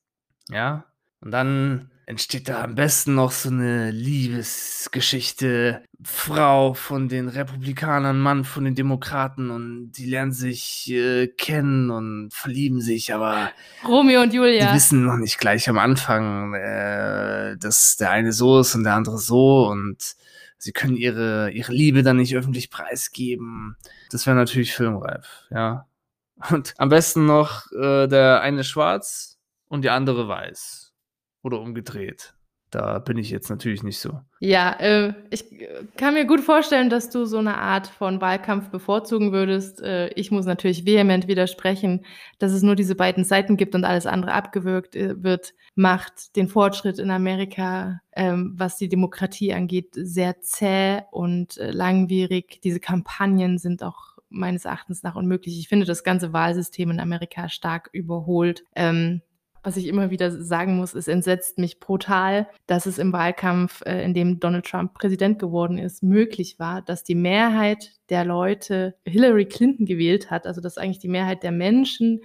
Ja, 0.49 0.85
und 1.19 1.31
dann 1.31 1.91
entsteht 2.07 2.47
da 2.47 2.63
am 2.63 2.73
besten 2.73 3.15
noch 3.15 3.31
so 3.31 3.49
eine 3.49 3.91
Liebesgeschichte. 3.91 5.83
Frau 6.01 6.73
von 6.73 7.09
den 7.09 7.27
Republikanern, 7.27 8.19
Mann 8.19 8.45
von 8.45 8.63
den 8.63 8.75
Demokraten 8.75 9.49
und 9.49 9.91
die 9.91 10.05
lernen 10.05 10.31
sich 10.31 10.89
äh, 10.89 11.27
kennen 11.27 11.89
und 11.89 12.33
verlieben 12.33 12.81
sich, 12.81 13.13
aber 13.13 13.51
Romeo 13.85 14.21
und 14.21 14.33
Julia. 14.33 14.69
Die 14.69 14.75
wissen 14.75 15.03
noch 15.03 15.17
nicht 15.17 15.37
gleich 15.37 15.67
am 15.67 15.77
Anfang, 15.77 16.53
äh, 16.53 17.57
dass 17.57 17.97
der 17.97 18.11
eine 18.11 18.31
so 18.31 18.59
ist 18.59 18.73
und 18.73 18.85
der 18.85 18.93
andere 18.93 19.17
so 19.17 19.67
und 19.67 20.15
sie 20.57 20.71
können 20.71 20.95
ihre, 20.95 21.51
ihre 21.51 21.73
Liebe 21.73 22.03
dann 22.03 22.17
nicht 22.17 22.35
öffentlich 22.37 22.69
preisgeben. 22.69 23.75
Das 24.11 24.25
wäre 24.25 24.37
natürlich 24.37 24.73
filmreif, 24.73 25.45
ja. 25.49 25.87
Und 26.51 26.73
am 26.77 26.89
besten 26.89 27.25
noch 27.25 27.69
äh, 27.71 28.07
der 28.07 28.41
eine 28.41 28.63
schwarz 28.63 29.39
und 29.67 29.81
die 29.83 29.89
andere 29.89 30.27
weiß 30.27 30.87
oder 31.47 31.59
umgedreht. 31.61 32.35
Da 32.69 32.99
bin 32.99 33.17
ich 33.17 33.29
jetzt 33.29 33.49
natürlich 33.49 33.81
nicht 33.81 33.99
so. 33.99 34.19
Ja, 34.41 34.73
äh, 34.79 35.13
ich 35.29 35.45
kann 35.95 36.15
mir 36.15 36.25
gut 36.25 36.41
vorstellen, 36.41 36.89
dass 36.89 37.09
du 37.09 37.23
so 37.25 37.37
eine 37.37 37.57
Art 37.57 37.87
von 37.87 38.19
Wahlkampf 38.19 38.69
bevorzugen 38.69 39.31
würdest. 39.31 39.81
Äh, 39.81 40.09
ich 40.09 40.31
muss 40.31 40.45
natürlich 40.45 40.85
vehement 40.85 41.29
widersprechen, 41.29 42.05
dass 42.39 42.51
es 42.51 42.63
nur 42.63 42.75
diese 42.75 42.95
beiden 42.95 43.23
Seiten 43.23 43.55
gibt 43.55 43.73
und 43.73 43.85
alles 43.85 44.05
andere 44.05 44.33
abgewürgt 44.33 44.97
äh, 44.97 45.23
wird, 45.23 45.53
macht 45.75 46.35
den 46.35 46.49
Fortschritt 46.49 46.99
in 46.99 47.09
Amerika, 47.09 48.01
ähm, 48.13 48.53
was 48.57 48.75
die 48.75 48.89
Demokratie 48.89 49.53
angeht, 49.53 49.91
sehr 49.93 50.41
zäh 50.41 51.03
und 51.11 51.57
äh, 51.57 51.71
langwierig. 51.71 52.59
Diese 52.65 52.81
Kampagnen 52.81 53.59
sind 53.59 53.81
auch 53.81 54.17
meines 54.29 54.65
Erachtens 54.65 55.03
nach 55.03 55.15
unmöglich. 55.15 55.57
Ich 55.57 55.69
finde 55.69 55.85
das 55.85 56.03
ganze 56.03 56.33
Wahlsystem 56.33 56.91
in 56.91 56.99
Amerika 56.99 57.47
stark 57.47 57.89
überholt. 57.93 58.65
Ähm, 58.75 59.21
was 59.67 59.75
ich 59.75 59.87
immer 59.87 60.11
wieder 60.11 60.31
sagen 60.31 60.77
muss, 60.77 60.93
es 60.93 61.09
entsetzt 61.09 61.57
mich 61.57 61.81
brutal, 61.81 62.47
dass 62.67 62.85
es 62.85 62.97
im 62.97 63.11
Wahlkampf, 63.11 63.81
äh, 63.85 64.01
in 64.01 64.13
dem 64.13 64.39
Donald 64.39 64.65
Trump 64.65 64.93
Präsident 64.93 65.39
geworden 65.39 65.77
ist, 65.77 66.01
möglich 66.01 66.57
war, 66.57 66.81
dass 66.81 67.03
die 67.03 67.15
Mehrheit 67.15 67.91
der 68.07 68.23
Leute 68.23 68.95
Hillary 69.05 69.45
Clinton 69.45 69.85
gewählt 69.85 70.31
hat, 70.31 70.47
also 70.47 70.61
dass 70.61 70.77
eigentlich 70.77 70.99
die 70.99 71.09
Mehrheit 71.09 71.43
der 71.43 71.51
Menschen 71.51 72.21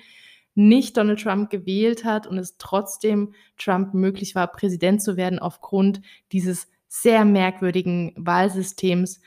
nicht 0.54 0.96
Donald 0.96 1.20
Trump 1.20 1.50
gewählt 1.50 2.04
hat 2.04 2.28
und 2.28 2.38
es 2.38 2.58
trotzdem 2.58 3.34
Trump 3.58 3.92
möglich 3.92 4.36
war, 4.36 4.46
Präsident 4.46 5.02
zu 5.02 5.16
werden 5.16 5.40
aufgrund 5.40 6.00
dieses 6.30 6.68
sehr 6.86 7.24
merkwürdigen 7.24 8.14
Wahlsystems, 8.16 9.20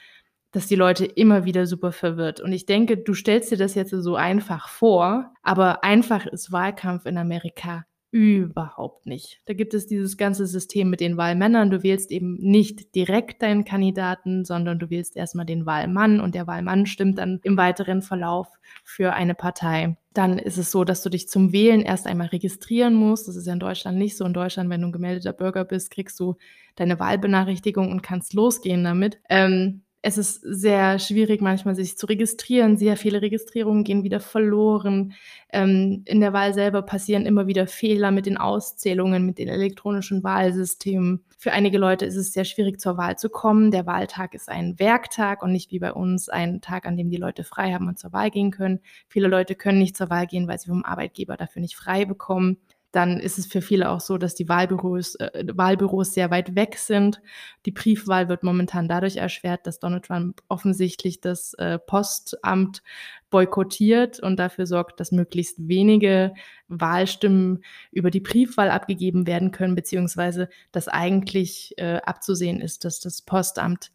dass 0.51 0.67
die 0.67 0.75
Leute 0.75 1.03
immer 1.03 1.43
wieder 1.43 1.67
super 1.67 1.91
verwirrt. 1.91 2.39
Und 2.39 2.53
ich 2.53 2.65
denke, 2.65 2.95
du 2.95 3.13
stellst 3.13 3.51
dir 3.51 3.57
das 3.57 3.75
jetzt 3.75 3.91
so 3.91 4.15
einfach 4.15 4.69
vor, 4.69 5.33
aber 5.43 5.83
einfach 5.83 6.25
ist 6.25 6.53
Wahlkampf 6.53 7.05
in 7.05 7.17
Amerika 7.17 7.85
Überhaupt 8.15 9.07
nicht. 9.07 9.41
Da 9.43 9.53
gibt 9.53 9.73
es 9.73 9.87
dieses 9.87 10.15
ganze 10.15 10.47
System 10.47 10.89
mit 10.89 11.01
den 11.01 11.17
Wahlmännern. 11.17 11.69
Du 11.69 11.83
wählst 11.83 12.11
eben 12.11 12.35
nicht 12.35 12.95
direkt 12.95 13.41
deinen 13.41 13.65
Kandidaten, 13.65 14.45
sondern 14.45 14.79
du 14.79 14.89
wählst 14.89 15.17
erstmal 15.17 15.45
den 15.45 15.65
Wahlmann 15.65 16.21
und 16.21 16.33
der 16.33 16.47
Wahlmann 16.47 16.85
stimmt 16.85 17.17
dann 17.17 17.41
im 17.43 17.57
weiteren 17.57 18.01
Verlauf 18.01 18.47
für 18.85 19.11
eine 19.11 19.35
Partei. 19.35 19.97
Dann 20.13 20.39
ist 20.39 20.57
es 20.57 20.71
so, 20.71 20.85
dass 20.85 21.03
du 21.03 21.09
dich 21.09 21.27
zum 21.27 21.51
Wählen 21.51 21.81
erst 21.81 22.07
einmal 22.07 22.27
registrieren 22.27 22.93
musst. 22.93 23.27
Das 23.27 23.35
ist 23.35 23.47
ja 23.47 23.53
in 23.53 23.59
Deutschland 23.59 23.97
nicht 23.97 24.15
so. 24.15 24.23
In 24.23 24.31
Deutschland, 24.31 24.69
wenn 24.69 24.79
du 24.79 24.87
ein 24.87 24.93
gemeldeter 24.93 25.33
Bürger 25.33 25.65
bist, 25.65 25.91
kriegst 25.91 26.17
du 26.17 26.35
deine 26.77 26.97
Wahlbenachrichtigung 27.01 27.91
und 27.91 28.01
kannst 28.01 28.33
losgehen 28.33 28.85
damit. 28.85 29.19
Ähm, 29.27 29.81
es 30.07 30.19
ist 30.19 30.41
sehr 30.43 30.99
schwierig, 30.99 31.41
manchmal 31.41 31.73
sich 31.73 31.97
zu 31.97 32.05
registrieren. 32.05 32.77
Sehr 32.77 32.95
viele 32.95 33.23
Registrierungen 33.23 33.83
gehen 33.83 34.03
wieder 34.03 34.19
verloren. 34.19 35.13
Ähm, 35.51 36.03
in 36.05 36.19
der 36.19 36.31
Wahl 36.31 36.53
selber 36.53 36.83
passieren 36.83 37.25
immer 37.25 37.47
wieder 37.47 37.65
Fehler 37.65 38.11
mit 38.11 38.27
den 38.27 38.37
Auszählungen, 38.37 39.25
mit 39.25 39.39
den 39.39 39.47
elektronischen 39.47 40.23
Wahlsystemen. 40.23 41.25
Für 41.39 41.53
einige 41.53 41.79
Leute 41.79 42.05
ist 42.05 42.17
es 42.17 42.33
sehr 42.33 42.45
schwierig, 42.45 42.79
zur 42.79 42.97
Wahl 42.97 43.17
zu 43.17 43.29
kommen. 43.29 43.71
Der 43.71 43.87
Wahltag 43.87 44.35
ist 44.35 44.47
ein 44.47 44.77
Werktag 44.77 45.41
und 45.41 45.51
nicht 45.51 45.71
wie 45.71 45.79
bei 45.79 45.91
uns 45.91 46.29
ein 46.29 46.61
Tag, 46.61 46.85
an 46.85 46.97
dem 46.97 47.09
die 47.09 47.17
Leute 47.17 47.43
frei 47.43 47.73
haben 47.73 47.87
und 47.87 47.97
zur 47.97 48.13
Wahl 48.13 48.29
gehen 48.29 48.51
können. 48.51 48.81
Viele 49.07 49.27
Leute 49.27 49.55
können 49.55 49.79
nicht 49.79 49.97
zur 49.97 50.11
Wahl 50.11 50.27
gehen, 50.27 50.47
weil 50.47 50.59
sie 50.59 50.69
vom 50.69 50.85
Arbeitgeber 50.85 51.35
dafür 51.35 51.63
nicht 51.63 51.75
frei 51.75 52.05
bekommen 52.05 52.57
dann 52.95 53.19
ist 53.19 53.37
es 53.37 53.45
für 53.45 53.61
viele 53.61 53.89
auch 53.89 53.99
so, 53.99 54.17
dass 54.17 54.35
die 54.35 54.47
Wahlbüros, 54.47 55.15
äh, 55.15 55.43
Wahlbüros 55.53 56.13
sehr 56.13 56.31
weit 56.31 56.55
weg 56.55 56.77
sind. 56.77 57.21
Die 57.65 57.71
Briefwahl 57.71 58.29
wird 58.29 58.41
momentan 58.41 58.87
dadurch 58.87 59.17
erschwert, 59.17 59.67
dass 59.67 59.79
Donald 59.79 60.05
Trump 60.05 60.41
offensichtlich 60.47 61.19
das 61.19 61.53
äh, 61.55 61.77
Postamt 61.77 62.83
boykottiert 63.29 64.21
und 64.21 64.37
dafür 64.37 64.65
sorgt, 64.65 65.01
dass 65.01 65.11
möglichst 65.11 65.67
wenige 65.67 66.33
Wahlstimmen 66.69 67.65
über 67.91 68.11
die 68.11 68.21
Briefwahl 68.21 68.71
abgegeben 68.71 69.27
werden 69.27 69.51
können, 69.51 69.75
beziehungsweise 69.75 70.47
dass 70.71 70.87
eigentlich 70.87 71.73
äh, 71.75 71.97
abzusehen 71.97 72.61
ist, 72.61 72.85
dass 72.85 73.01
das 73.01 73.21
Postamt 73.21 73.91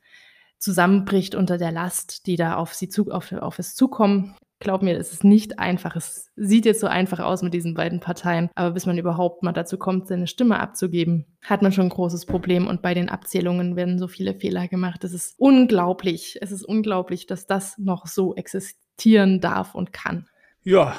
zusammenbricht 0.58 1.34
unter 1.34 1.56
der 1.56 1.72
Last, 1.72 2.26
die 2.26 2.36
da 2.36 2.56
auf 2.56 2.74
sie 2.74 2.90
zu, 2.90 3.10
auf, 3.10 3.32
auf 3.32 3.58
es 3.58 3.74
zukommen 3.74 4.36
glaub 4.60 4.82
mir, 4.82 4.96
es 4.98 5.12
ist 5.12 5.24
nicht 5.24 5.58
einfach. 5.58 5.96
Es 5.96 6.30
sieht 6.36 6.66
jetzt 6.66 6.80
so 6.80 6.86
einfach 6.86 7.18
aus 7.18 7.42
mit 7.42 7.54
diesen 7.54 7.74
beiden 7.74 7.98
Parteien, 7.98 8.50
aber 8.54 8.72
bis 8.72 8.86
man 8.86 8.98
überhaupt 8.98 9.42
mal 9.42 9.52
dazu 9.52 9.78
kommt, 9.78 10.06
seine 10.06 10.26
Stimme 10.26 10.60
abzugeben, 10.60 11.26
hat 11.42 11.62
man 11.62 11.72
schon 11.72 11.86
ein 11.86 11.90
großes 11.90 12.26
Problem. 12.26 12.68
Und 12.68 12.82
bei 12.82 12.94
den 12.94 13.08
Abzählungen 13.08 13.74
werden 13.74 13.98
so 13.98 14.06
viele 14.06 14.34
Fehler 14.34 14.68
gemacht. 14.68 15.02
Es 15.02 15.14
ist 15.14 15.34
unglaublich. 15.38 16.38
Es 16.40 16.52
ist 16.52 16.64
unglaublich, 16.64 17.26
dass 17.26 17.46
das 17.46 17.78
noch 17.78 18.06
so 18.06 18.34
existieren 18.34 19.40
darf 19.40 19.74
und 19.74 19.92
kann. 19.92 20.28
Ja, 20.62 20.94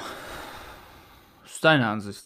ist 1.44 1.64
deine 1.64 1.86
Ansicht. 1.86 2.24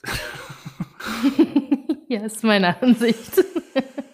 ja, 2.08 2.20
ist 2.24 2.42
meine 2.42 2.80
Ansicht. 2.82 3.44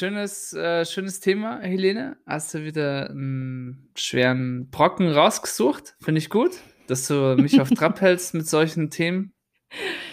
Schönes, 0.00 0.54
äh, 0.54 0.86
schönes 0.86 1.20
Thema, 1.20 1.60
Helene. 1.60 2.16
Hast 2.24 2.54
du 2.54 2.64
wieder 2.64 3.10
einen 3.10 3.90
schweren 3.94 4.70
Brocken 4.70 5.12
rausgesucht? 5.12 5.94
Finde 6.00 6.20
ich 6.20 6.30
gut, 6.30 6.52
dass 6.86 7.06
du 7.06 7.36
mich 7.36 7.60
auf 7.60 7.68
Trab 7.68 8.00
hältst 8.00 8.32
mit 8.32 8.48
solchen 8.48 8.88
Themen. 8.88 9.34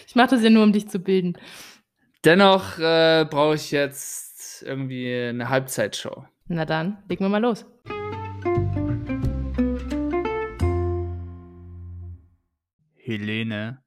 Ich 0.05 0.13
mache 0.13 0.31
das 0.31 0.43
ja 0.43 0.49
nur, 0.49 0.63
um 0.63 0.73
dich 0.73 0.89
zu 0.89 0.99
bilden. 0.99 1.37
Dennoch 2.25 2.77
äh, 2.79 3.25
brauche 3.29 3.55
ich 3.55 3.71
jetzt 3.71 4.61
irgendwie 4.63 5.29
eine 5.29 5.47
Halbzeitshow. 5.47 6.25
Na 6.47 6.65
dann, 6.65 7.01
legen 7.07 7.23
wir 7.23 7.29
mal 7.29 7.41
los. 7.41 7.65
Helene, 12.97 13.85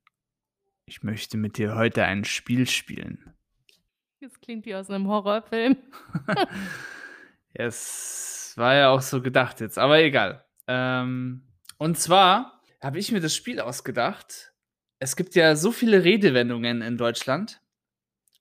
ich 0.87 1.03
möchte 1.03 1.37
mit 1.37 1.59
dir 1.59 1.75
heute 1.75 2.05
ein 2.05 2.25
Spiel 2.25 2.67
spielen. 2.67 3.35
Das 4.21 4.39
klingt 4.39 4.67
wie 4.67 4.75
aus 4.75 4.91
einem 4.91 5.09
Horrorfilm. 5.09 5.79
es 7.55 8.53
war 8.57 8.75
ja 8.75 8.91
auch 8.91 9.01
so 9.01 9.23
gedacht 9.23 9.61
jetzt, 9.61 9.79
aber 9.79 9.99
egal. 10.01 10.45
Ähm, 10.67 11.43
und 11.79 11.99
zwar 11.99 12.61
habe 12.83 12.99
ich 12.99 13.13
mir 13.13 13.21
das 13.21 13.35
Spiel 13.35 13.61
ausgedacht. 13.61 14.53
Es 14.99 15.17
gibt 15.17 15.35
ja 15.37 15.57
so 15.57 15.73
viele 15.73 16.05
Redewendungen 16.05 16.83
in 16.83 16.99
Deutschland, 16.99 17.63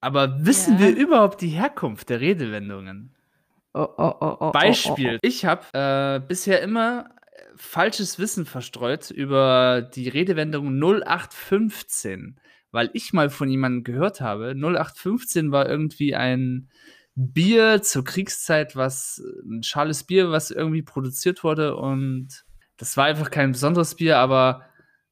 aber 0.02 0.46
wissen 0.46 0.74
ja. 0.74 0.80
wir 0.80 0.98
überhaupt 0.98 1.40
die 1.40 1.48
Herkunft 1.48 2.10
der 2.10 2.20
Redewendungen? 2.20 3.16
Oh, 3.74 3.88
oh, 3.98 4.14
oh, 4.20 4.38
oh 4.42 4.52
Beispiel: 4.52 5.14
oh, 5.14 5.16
oh. 5.16 5.20
Ich 5.22 5.46
habe 5.46 5.66
äh, 5.72 6.20
bisher 6.28 6.62
immer 6.62 7.16
falsches 7.56 8.20
Wissen 8.20 8.46
verstreut 8.46 9.12
über 9.12 9.82
die 9.82 10.10
Redewendung 10.10 10.78
0815 10.78 12.38
weil 12.72 12.90
ich 12.94 13.14
mal 13.14 13.30
von 13.30 13.50
jemandem 13.50 13.84
gehört 13.84 14.22
habe, 14.22 14.54
0815 14.56 15.52
war 15.52 15.68
irgendwie 15.68 16.16
ein 16.16 16.70
Bier 17.16 17.82
zur 17.82 18.04
Kriegszeit, 18.04 18.76
was 18.76 19.22
ein 19.44 19.64
schales 19.64 20.04
Bier, 20.04 20.32
was 20.32 20.52
irgendwie 20.52 20.84
produziert 20.84 21.44
wurde 21.44 21.76
und 21.76 22.46
das 22.78 22.96
war 22.96 23.06
einfach 23.06 23.30
kein 23.30 23.52
besonderes 23.52 23.96
Bier, 23.96 24.18
aber 24.18 24.64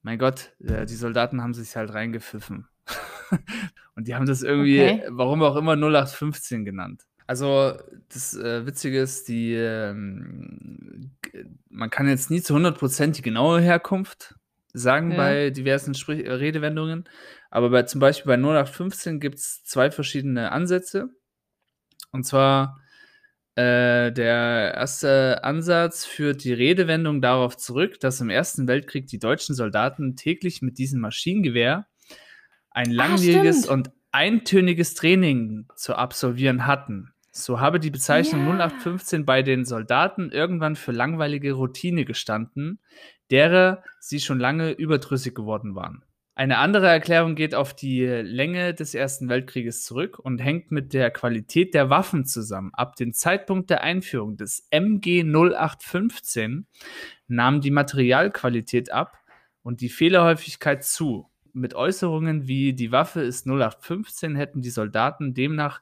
mein 0.02 0.18
Gott, 0.18 0.54
äh, 0.64 0.86
die 0.86 0.96
Soldaten 0.96 1.44
haben 1.44 1.54
sich 1.54 1.76
halt 1.76 1.94
reingepfiffen. 1.94 2.66
und 3.96 4.08
die 4.08 4.16
haben 4.16 4.26
das 4.26 4.42
irgendwie, 4.42 4.82
okay. 4.82 5.04
warum 5.10 5.44
auch 5.44 5.58
immer, 5.58 5.74
0815 5.74 6.64
genannt. 6.64 7.04
Also 7.28 7.74
das 8.08 8.34
äh, 8.36 8.66
Witzige 8.66 9.02
ist, 9.02 9.28
die, 9.28 9.54
ähm, 9.54 11.12
man 11.70 11.90
kann 11.90 12.08
jetzt 12.08 12.32
nie 12.32 12.42
zu 12.42 12.56
100% 12.56 13.12
die 13.12 13.22
genaue 13.22 13.60
Herkunft 13.60 14.36
sagen 14.78 15.12
ja. 15.12 15.18
bei 15.18 15.50
diversen 15.50 15.94
Sprich 15.94 16.26
äh, 16.26 16.32
Redewendungen. 16.32 17.06
Aber 17.50 17.70
bei, 17.70 17.84
zum 17.84 18.00
Beispiel 18.00 18.28
bei 18.30 18.38
0815 18.38 19.20
gibt 19.20 19.38
es 19.38 19.64
zwei 19.64 19.92
verschiedene 19.92 20.52
Ansätze. 20.52 21.10
Und 22.12 22.26
zwar 22.26 22.80
äh, 23.56 24.12
der 24.12 24.76
erste 24.76 25.44
Ansatz 25.44 26.06
führt 26.06 26.44
die 26.44 26.54
Redewendung 26.54 27.22
darauf 27.22 27.58
zurück, 27.58 28.00
dass 28.00 28.22
im 28.22 28.30
Ersten 28.30 28.68
Weltkrieg 28.68 29.08
die 29.08 29.20
deutschen 29.20 29.56
Soldaten 29.56 30.16
täglich 30.16 30.62
mit 30.62 30.78
diesem 30.78 31.02
Maschinengewehr 31.02 31.88
ein 32.70 32.92
langwieriges 32.92 33.68
ah, 33.68 33.74
und 33.74 33.92
eintöniges 34.12 34.94
Training 34.94 35.68
zu 35.76 35.96
absolvieren 35.96 36.68
hatten. 36.68 37.14
So 37.32 37.60
habe 37.60 37.80
die 37.80 37.90
Bezeichnung 37.90 38.42
ja. 38.46 38.68
0815 38.68 39.26
bei 39.26 39.42
den 39.42 39.66
Soldaten 39.66 40.32
irgendwann 40.32 40.76
für 40.76 40.92
langweilige 40.92 41.54
Routine 41.54 42.06
gestanden, 42.06 42.80
derer 43.32 43.84
sie 44.00 44.20
schon 44.20 44.40
lange 44.40 44.72
überdrüssig 44.72 45.36
geworden 45.36 45.76
waren. 45.76 46.04
Eine 46.38 46.60
andere 46.60 46.88
Erklärung 46.88 47.34
geht 47.34 47.56
auf 47.56 47.76
die 47.76 48.06
Länge 48.06 48.76
des 48.76 48.94
Ersten 48.94 49.28
Weltkrieges 49.28 49.84
zurück 49.84 50.20
und 50.20 50.38
hängt 50.38 50.70
mit 50.70 50.94
der 50.94 51.10
Qualität 51.10 51.74
der 51.74 51.90
Waffen 51.90 52.26
zusammen. 52.26 52.70
Ab 52.76 52.96
dem 52.96 53.12
Zeitpunkt 53.12 53.72
der 53.72 53.82
Einführung 53.82 54.38
des 54.38 54.68
MG 54.70 55.24
0815 55.24 56.68
nahm 57.28 57.60
die 57.60 57.72
Materialqualität 57.72 58.92
ab 58.92 59.18
und 59.64 59.82
die 59.82 59.90
Fehlerhäufigkeit 59.90 60.84
zu. 60.84 61.28
Mit 61.54 61.74
Äußerungen 61.74 62.48
wie 62.48 62.74
die 62.74 62.92
Waffe 62.92 63.22
ist 63.22 63.48
0815 63.48 64.36
hätten 64.36 64.62
die 64.62 64.70
Soldaten 64.70 65.34
demnach 65.34 65.82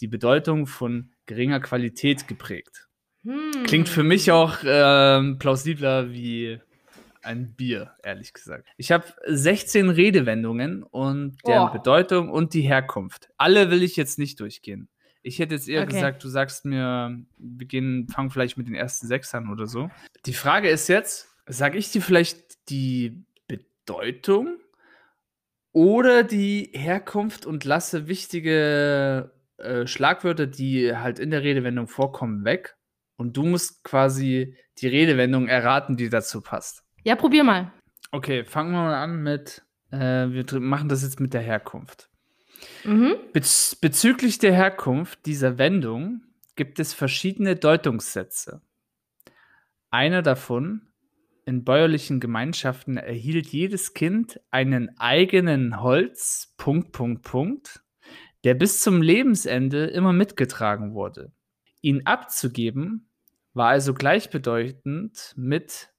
die 0.00 0.08
Bedeutung 0.08 0.66
von 0.66 1.12
geringer 1.26 1.60
Qualität 1.60 2.26
geprägt. 2.26 2.88
Hm. 3.24 3.64
Klingt 3.64 3.90
für 3.90 4.02
mich 4.02 4.32
auch 4.32 4.64
äh, 4.64 5.34
plausibler 5.34 6.10
wie 6.10 6.58
ein 7.22 7.54
Bier, 7.54 7.92
ehrlich 8.02 8.32
gesagt. 8.32 8.66
Ich 8.76 8.92
habe 8.92 9.04
16 9.26 9.90
Redewendungen 9.90 10.82
und 10.82 11.36
deren 11.46 11.68
oh. 11.68 11.72
Bedeutung 11.72 12.30
und 12.30 12.54
die 12.54 12.62
Herkunft. 12.62 13.30
Alle 13.36 13.70
will 13.70 13.82
ich 13.82 13.96
jetzt 13.96 14.18
nicht 14.18 14.40
durchgehen. 14.40 14.88
Ich 15.22 15.38
hätte 15.38 15.54
jetzt 15.54 15.68
eher 15.68 15.82
okay. 15.82 15.92
gesagt, 15.92 16.24
du 16.24 16.28
sagst 16.28 16.64
mir, 16.64 17.18
wir 17.36 17.66
gehen, 17.66 18.08
fangen 18.08 18.30
vielleicht 18.30 18.56
mit 18.56 18.66
den 18.66 18.74
ersten 18.74 19.06
sechs 19.06 19.34
an 19.34 19.50
oder 19.50 19.66
so. 19.66 19.90
Die 20.24 20.32
Frage 20.32 20.70
ist 20.70 20.88
jetzt, 20.88 21.28
sage 21.46 21.78
ich 21.78 21.90
dir 21.90 22.00
vielleicht 22.00 22.70
die 22.70 23.22
Bedeutung 23.46 24.58
oder 25.72 26.22
die 26.22 26.70
Herkunft 26.72 27.44
und 27.44 27.64
lasse 27.64 28.08
wichtige 28.08 29.30
äh, 29.58 29.86
Schlagwörter, 29.86 30.46
die 30.46 30.96
halt 30.96 31.18
in 31.18 31.30
der 31.30 31.42
Redewendung 31.42 31.86
vorkommen, 31.86 32.44
weg? 32.44 32.76
Und 33.16 33.36
du 33.36 33.44
musst 33.44 33.84
quasi 33.84 34.56
die 34.78 34.88
Redewendung 34.88 35.46
erraten, 35.46 35.98
die 35.98 36.08
dazu 36.08 36.40
passt. 36.40 36.84
Ja, 37.02 37.16
probier 37.16 37.44
mal. 37.44 37.72
Okay, 38.12 38.44
fangen 38.44 38.72
wir 38.72 38.82
mal 38.82 38.94
an 38.94 39.22
mit, 39.22 39.62
äh, 39.90 39.98
wir 40.28 40.60
machen 40.60 40.88
das 40.88 41.02
jetzt 41.02 41.20
mit 41.20 41.32
der 41.32 41.40
Herkunft. 41.40 42.10
Mhm. 42.84 43.16
Bez 43.32 43.74
bezüglich 43.76 44.38
der 44.38 44.52
Herkunft 44.52 45.24
dieser 45.26 45.58
Wendung 45.58 46.22
gibt 46.56 46.78
es 46.78 46.92
verschiedene 46.92 47.56
Deutungssätze. 47.56 48.60
Einer 49.90 50.22
davon, 50.22 50.82
in 51.46 51.64
bäuerlichen 51.64 52.20
Gemeinschaften 52.20 52.96
erhielt 52.96 53.48
jedes 53.48 53.94
Kind 53.94 54.40
einen 54.50 54.98
eigenen 54.98 55.80
Holz, 55.80 56.54
Punkt, 56.58 56.92
Punkt, 56.92 57.22
Punkt, 57.22 57.82
der 58.44 58.54
bis 58.54 58.82
zum 58.82 59.02
Lebensende 59.02 59.86
immer 59.86 60.12
mitgetragen 60.12 60.94
wurde. 60.94 61.32
Ihn 61.80 62.06
abzugeben 62.06 63.08
war 63.52 63.68
also 63.68 63.94
gleichbedeutend 63.94 65.34
mit 65.36 65.90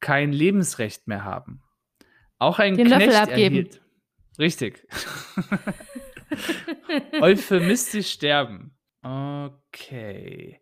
kein 0.00 0.32
Lebensrecht 0.32 1.08
mehr 1.08 1.24
haben. 1.24 1.62
Auch 2.38 2.58
ein 2.58 2.76
Den 2.76 2.86
Knecht 2.86 3.00
Löffel 3.00 3.16
abgeben. 3.16 3.56
erhielt. 3.56 3.82
Richtig. 4.38 4.86
Euphemistisch 7.20 8.10
sterben. 8.10 8.76
Okay. 9.02 10.60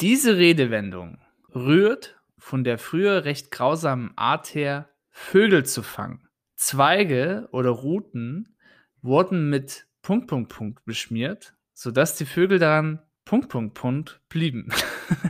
Diese 0.00 0.36
Redewendung 0.36 1.18
rührt 1.54 2.20
von 2.38 2.64
der 2.64 2.78
früher 2.78 3.24
recht 3.24 3.50
grausamen 3.50 4.12
Art 4.16 4.54
her, 4.54 4.90
Vögel 5.10 5.64
zu 5.64 5.82
fangen. 5.82 6.28
Zweige 6.54 7.48
oder 7.52 7.70
Ruten 7.70 8.56
wurden 9.02 9.50
mit 9.50 9.86
Punkt, 10.02 10.28
Punkt, 10.28 10.52
Punkt 10.52 10.84
beschmiert, 10.84 11.54
sodass 11.72 12.16
die 12.16 12.24
Vögel 12.26 12.58
daran 12.58 13.02
Punkt, 13.26 13.48
Punkt, 13.48 13.74
Punkt 13.74 14.20
blieben. 14.28 14.68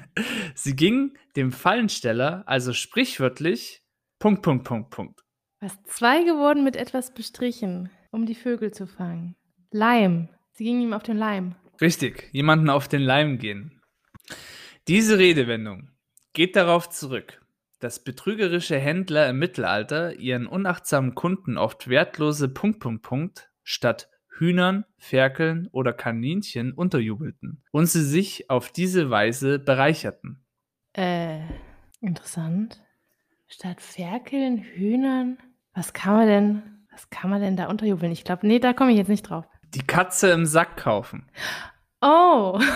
Sie 0.55 0.77
gingen 0.77 1.17
dem 1.35 1.51
Fallensteller 1.51 2.45
also 2.47 2.75
sprichwörtlich 2.75 3.83
Punkt, 4.19 4.43
Punkt, 4.43 4.65
Punkt, 4.65 4.91
Punkt. 4.91 5.25
Was 5.61 5.83
Zweige 5.85 6.33
wurden 6.33 6.63
mit 6.63 6.77
etwas 6.77 7.15
bestrichen, 7.15 7.89
um 8.11 8.27
die 8.27 8.35
Vögel 8.35 8.71
zu 8.71 8.87
fangen. 8.87 9.35
Leim. 9.71 10.29
Sie 10.53 10.65
gingen 10.65 10.83
ihm 10.83 10.93
auf 10.93 11.05
den 11.05 11.17
Leim. 11.17 11.55
Richtig, 11.81 12.29
jemanden 12.33 12.69
auf 12.69 12.87
den 12.87 13.01
Leim 13.01 13.39
gehen. 13.39 13.81
Diese 14.89 15.19
Redewendung 15.19 15.91
geht 16.35 16.55
darauf 16.55 16.91
zurück, 16.91 17.43
dass 17.81 18.05
betrügerische 18.05 18.79
Händler 18.79 19.31
im 19.31 19.39
Mittelalter 19.39 20.15
ihren 20.17 20.47
unachtsamen 20.47 21.15
Kunden 21.15 21.57
oft 21.57 21.89
wertlose 21.89 22.51
Punkt, 22.51 22.79
Punkt, 22.81 23.03
Punkt 23.03 23.51
statt 23.63 24.11
Hühnern, 24.38 24.85
Ferkeln 24.99 25.68
oder 25.72 25.92
Kaninchen 25.92 26.72
unterjubelten 26.72 27.62
und 27.70 27.87
sie 27.87 28.05
sich 28.05 28.51
auf 28.51 28.70
diese 28.70 29.11
Weise 29.11 29.59
bereicherten. 29.59 30.44
Äh, 30.92 31.40
interessant. 32.01 32.83
Statt 33.49 33.81
Ferkeln, 33.81 34.59
Hühnern, 34.59 35.38
was 35.75 35.92
kann 35.92 36.14
man 36.14 36.27
denn, 36.27 36.62
was 36.90 37.11
kann 37.11 37.31
man 37.31 37.40
denn 37.40 37.57
da 37.57 37.68
unterjubeln? 37.68 38.12
Ich 38.12 38.25
glaube, 38.25 38.46
nee, 38.46 38.59
da 38.59 38.72
komme 38.72 38.90
ich 38.92 38.99
jetzt 38.99 39.09
nicht 39.09 39.22
drauf. 39.22 39.44
Die 39.75 39.87
Katze 39.87 40.31
im 40.31 40.46
Sack 40.46 40.77
kaufen. 40.77 41.31
Oh. 42.01 42.61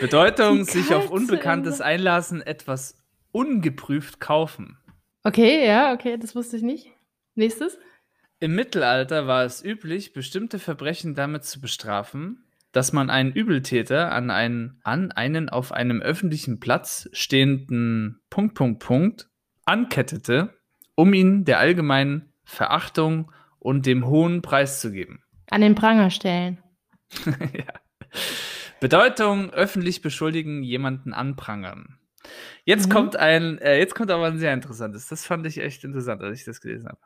Bedeutung, 0.00 0.64
sich 0.64 0.94
auf 0.94 1.10
Unbekanntes 1.10 1.80
einlassen, 1.80 2.42
etwas 2.42 2.96
ungeprüft 3.32 4.20
kaufen. 4.20 4.78
Okay, 5.24 5.66
ja, 5.66 5.92
okay, 5.92 6.16
das 6.18 6.36
wusste 6.36 6.56
ich 6.56 6.62
nicht. 6.62 6.92
Nächstes. 7.38 7.78
Im 8.40 8.54
Mittelalter 8.56 9.26
war 9.26 9.44
es 9.44 9.64
üblich, 9.64 10.12
bestimmte 10.12 10.58
Verbrechen 10.58 11.14
damit 11.14 11.44
zu 11.44 11.60
bestrafen, 11.60 12.44
dass 12.72 12.92
man 12.92 13.10
einen 13.10 13.32
Übeltäter 13.32 14.12
an 14.12 14.30
einen, 14.30 14.80
an 14.82 15.12
einen 15.12 15.48
auf 15.48 15.72
einem 15.72 16.02
öffentlichen 16.02 16.58
Platz 16.58 17.08
stehenden 17.12 18.20
Punkt, 18.28 18.54
Punkt, 18.54 18.80
Punkt 18.80 19.28
ankettete, 19.64 20.54
um 20.96 21.14
ihn 21.14 21.44
der 21.44 21.60
allgemeinen 21.60 22.32
Verachtung 22.44 23.30
und 23.60 23.86
dem 23.86 24.06
hohen 24.06 24.42
Preis 24.42 24.80
zu 24.80 24.90
geben. 24.90 25.22
An 25.50 25.60
den 25.60 25.76
Pranger 25.76 26.10
stellen. 26.10 26.58
ja. 27.24 27.72
Bedeutung, 28.80 29.50
öffentlich 29.50 30.02
beschuldigen, 30.02 30.62
jemanden 30.62 31.12
anprangern. 31.12 31.98
Jetzt 32.64 32.88
mhm. 32.88 32.92
kommt 32.92 33.16
ein, 33.16 33.58
äh, 33.58 33.78
jetzt 33.78 33.94
kommt 33.94 34.10
aber 34.10 34.26
ein 34.26 34.38
sehr 34.38 34.54
interessantes. 34.54 35.06
Das 35.06 35.24
fand 35.24 35.46
ich 35.46 35.58
echt 35.58 35.84
interessant, 35.84 36.22
als 36.22 36.40
ich 36.40 36.44
das 36.44 36.60
gelesen 36.60 36.88
habe. 36.88 37.00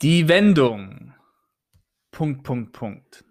Die 0.00 0.28
Wendung. 0.28 1.12
Punkt, 2.12 2.44
Punkt, 2.44 2.72
Punkt. 2.72 3.24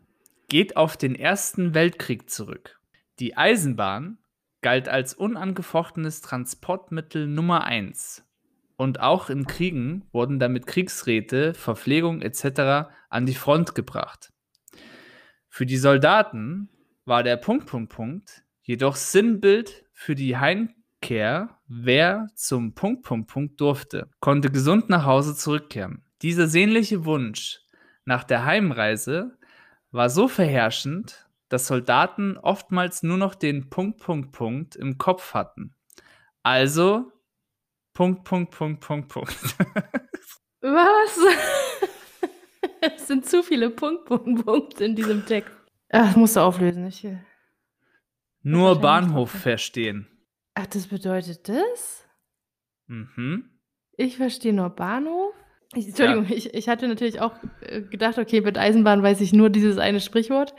Geht 0.50 0.76
auf 0.76 0.98
den 0.98 1.16
Ersten 1.16 1.74
Weltkrieg 1.74 2.30
zurück. 2.30 2.82
Die 3.20 3.38
Eisenbahn 3.38 4.18
galt 4.60 4.90
als 4.90 5.14
unangefochtenes 5.14 6.20
Transportmittel 6.20 7.26
Nummer 7.26 7.64
eins. 7.64 8.26
Und 8.76 9.00
auch 9.00 9.30
in 9.30 9.48
Kriegen 9.48 10.10
wurden 10.12 10.40
damit 10.40 10.68
Kriegsräte, 10.68 11.54
Verpflegung 11.54 12.22
etc. 12.22 12.90
an 13.10 13.26
die 13.26 13.36
Front 13.36 13.74
gebracht. 13.74 14.34
Für 15.48 15.66
die 15.66 15.78
Soldaten 15.78 16.68
war 17.06 17.24
der 17.24 17.38
Punkt, 17.38 17.68
Punkt, 17.68 17.94
Punkt 17.94 18.44
jedoch 18.62 18.98
Sinnbild 18.98 19.86
für 19.94 20.16
die 20.16 20.36
Heimkehr, 20.36 21.62
wer 21.70 22.28
zum 22.36 22.74
Punkt, 22.74 23.04
Punkt, 23.04 23.30
Punkt 23.30 23.62
durfte, 23.62 24.10
konnte 24.20 24.52
gesund 24.52 24.90
nach 24.90 25.06
Hause 25.06 25.34
zurückkehren. 25.34 26.04
Dieser 26.22 26.48
sehnliche 26.48 27.06
Wunsch 27.06 27.62
nach 28.06 28.24
der 28.24 28.46
Heimreise 28.46 29.38
war 29.92 30.10
so 30.10 30.28
verherrschend, 30.28 31.28
dass 31.50 31.68
Soldaten 31.68 32.38
oftmals 32.38 33.04
nur 33.04 33.18
noch 33.18 33.36
den 33.36 33.70
Punkt, 33.70 34.00
Punkt, 34.00 34.32
Punkt 34.32 34.76
im 34.76 34.98
Kopf 34.98 35.34
hatten. 35.34 35.76
Also 36.44 37.12
Punkt, 37.94 38.24
Punkt, 38.24 38.52
Punkt, 38.52 38.82
Punkt, 38.82 39.08
Punkt. 39.10 39.36
Was? 40.62 41.20
es 42.96 43.08
sind 43.08 43.26
zu 43.26 43.44
viele 43.44 43.70
Punkt, 43.70 44.06
Punkt, 44.06 44.46
Punkt 44.46 44.82
in 44.82 44.96
diesem 44.96 45.26
Text. 45.26 45.52
Ach, 45.90 46.16
musst 46.16 46.36
du 46.36 46.42
auflösen. 46.42 46.86
Ich, 46.88 47.08
Nur 48.42 48.80
Bahnhof 48.80 49.32
verstehen. 49.32 50.08
Ach, 50.54 50.66
das 50.68 50.88
bedeutet 50.88 51.48
das? 51.48 52.08
Mhm. 52.88 53.60
Ich 53.94 54.18
verstehe 54.18 54.54
nur 54.54 54.70
Bahnhof. 54.70 55.34
Ich, 55.76 55.88
Entschuldigung, 55.88 56.26
ja. 56.30 56.36
ich, 56.36 56.54
ich 56.54 56.70
hatte 56.70 56.88
natürlich 56.88 57.20
auch 57.20 57.34
äh, 57.62 57.82
gedacht, 57.82 58.18
okay, 58.18 58.42
mit 58.42 58.58
Eisenbahn 58.58 59.04
weiß 59.04 59.20
ich 59.22 59.34
nur 59.34 59.50
dieses 59.50 59.78
eine 59.78 60.00
Sprichwort, 60.00 60.54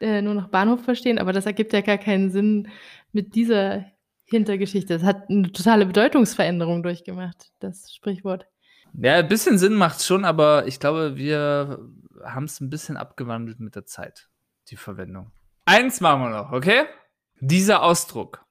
äh, 0.00 0.20
nur 0.20 0.34
noch 0.34 0.48
Bahnhof 0.48 0.82
verstehen, 0.82 1.18
aber 1.18 1.32
das 1.32 1.46
ergibt 1.46 1.72
ja 1.72 1.80
gar 1.80 1.98
keinen 1.98 2.30
Sinn 2.30 2.68
mit 3.12 3.34
dieser 3.34 3.84
Hintergeschichte. 4.24 4.94
Das 4.94 5.04
hat 5.04 5.30
eine 5.30 5.52
totale 5.52 5.86
Bedeutungsveränderung 5.86 6.82
durchgemacht, 6.82 7.50
das 7.60 7.92
Sprichwort. 7.94 8.46
Ja, 8.94 9.16
ein 9.16 9.28
bisschen 9.28 9.58
Sinn 9.58 9.74
macht 9.74 9.98
es 9.98 10.06
schon, 10.06 10.24
aber 10.24 10.66
ich 10.66 10.80
glaube, 10.80 11.16
wir 11.16 11.78
haben 12.24 12.44
es 12.44 12.60
ein 12.60 12.70
bisschen 12.70 12.96
abgewandelt 12.96 13.60
mit 13.60 13.76
der 13.76 13.84
Zeit 13.84 14.28
die 14.70 14.76
Verwendung. 14.76 15.30
Eins 15.66 16.00
machen 16.00 16.22
wir 16.22 16.30
noch, 16.30 16.52
okay? 16.52 16.84
Dieser 17.40 17.82
Ausdruck 17.82 18.44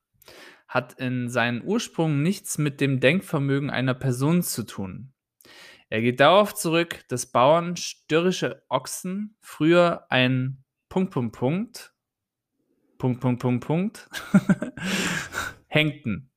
hat 0.68 0.94
in 0.94 1.30
seinen 1.30 1.64
Ursprung 1.64 2.22
nichts 2.22 2.58
mit 2.58 2.82
dem 2.82 3.00
Denkvermögen 3.00 3.70
einer 3.70 3.94
Person 3.94 4.42
zu 4.44 4.64
tun. 4.64 5.14
Er 5.90 6.02
geht 6.02 6.20
darauf 6.20 6.54
zurück, 6.54 7.06
dass 7.08 7.32
Bauern 7.32 7.78
störrische 7.78 8.64
Ochsen 8.68 9.38
früher 9.40 10.06
ein 10.10 10.64
Punkt, 10.90 11.12
Punkt, 11.14 11.36
Punkt, 11.36 11.94
Punkt, 12.98 13.22
Punkt, 13.22 13.42
Punkt, 13.42 13.66
Punkt 13.66 14.10
hängten, 15.68 16.32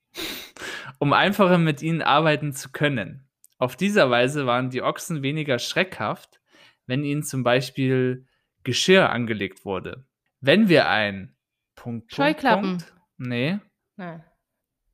um 0.98 1.12
einfacher 1.12 1.58
mit 1.58 1.82
ihnen 1.82 2.02
arbeiten 2.02 2.52
zu 2.52 2.70
können. 2.70 3.28
Auf 3.58 3.76
dieser 3.76 4.08
Weise 4.08 4.46
waren 4.46 4.70
die 4.70 4.82
Ochsen 4.82 5.22
weniger 5.22 5.58
schreckhaft, 5.58 6.40
wenn 6.86 7.04
ihnen 7.04 7.22
zum 7.22 7.42
Beispiel 7.42 8.26
Geschirr 8.62 9.10
angelegt 9.10 9.64
wurde. 9.64 10.06
Wenn 10.40 10.68
wir 10.68 10.88
ein 10.88 11.36
Punkt, 11.74 12.14
Scheuklappen. 12.14 12.78
Punkt, 12.78 12.94
nee, 13.18 13.58
Nein. 13.96 14.24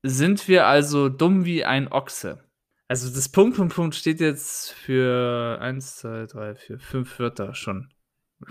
sind 0.02 0.48
wir 0.48 0.66
also 0.66 1.08
dumm 1.08 1.44
wie 1.44 1.64
ein 1.64 1.92
Ochse. 1.92 2.45
Also 2.88 3.12
das 3.12 3.28
Punkt, 3.28 3.56
Punkt, 3.56 3.74
Punkt 3.74 3.94
steht 3.96 4.20
jetzt 4.20 4.72
für 4.72 5.58
1, 5.60 5.96
2, 5.96 6.26
3, 6.26 6.54
4, 6.54 6.78
5 6.78 7.18
Wörter 7.18 7.54
schon. 7.54 7.92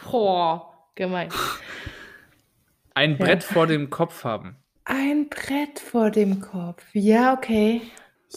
Boah, 0.03 0.89
gemein. 0.95 1.29
Ein 2.93 3.11
ja. 3.11 3.17
Brett 3.17 3.43
vor 3.43 3.65
dem 3.65 3.89
Kopf 3.89 4.25
haben. 4.25 4.57
Ein 4.83 5.29
Brett 5.29 5.79
vor 5.79 6.11
dem 6.11 6.41
Kopf. 6.41 6.83
Ja, 6.93 7.33
okay. 7.33 7.81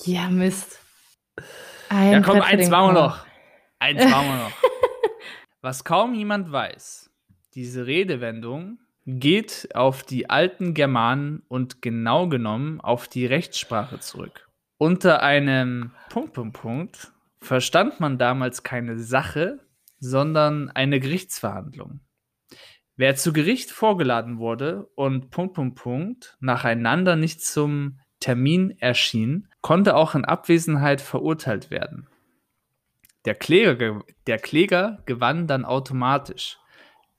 Ja, 0.05 0.29
Mist. 0.29 0.81
Ein 1.89 2.13
ja, 2.13 2.21
komm, 2.21 2.39
Brett 2.39 2.47
eins 2.47 2.71
machen 2.71 2.95
wir 2.95 3.03
noch. 3.03 3.27
Eins 3.81 4.05
machen 4.05 4.29
wir 4.29 4.37
noch. 4.37 4.53
Was 5.63 5.83
kaum 5.83 6.15
jemand 6.15 6.53
weiß, 6.53 7.11
diese 7.55 7.87
Redewendung 7.87 8.79
geht 9.05 9.71
auf 9.75 10.05
die 10.05 10.31
alten 10.31 10.75
Germanen 10.75 11.43
und 11.49 11.83
genau 11.83 12.29
genommen 12.29 12.81
auf 12.81 13.09
die 13.09 13.27
Rechtssprache 13.27 13.99
zurück. 13.99 14.48
Unter 14.79 15.23
einem 15.23 15.91
Punkt, 16.09 16.35
Punkt, 16.35 16.61
Punkt 16.61 17.13
verstand 17.41 17.99
man 17.99 18.17
damals 18.17 18.63
keine 18.63 18.99
Sache, 18.99 19.59
sondern 19.99 20.71
eine 20.71 21.01
Gerichtsverhandlung. 21.01 22.01
Wer 22.97 23.17
zu 23.17 23.33
Gericht 23.33 23.73
vorgeladen 23.73 24.39
wurde 24.39 24.87
und 24.95 25.31
Punkt, 25.31 25.55
Punkt, 25.55 25.75
Punkt 25.77 26.37
nacheinander 26.39 27.17
nicht 27.17 27.45
zum 27.45 27.99
Termin 28.21 28.71
erschien, 28.79 29.49
konnte 29.63 29.97
auch 29.97 30.15
in 30.15 30.25
Abwesenheit 30.25 31.01
verurteilt 31.01 31.71
werden. 31.71 32.09
Der 33.25 33.35
Kläger, 33.35 34.03
der 34.29 34.39
Kläger 34.39 35.03
gewann 35.07 35.49
dann 35.49 35.65
automatisch. 35.65 36.59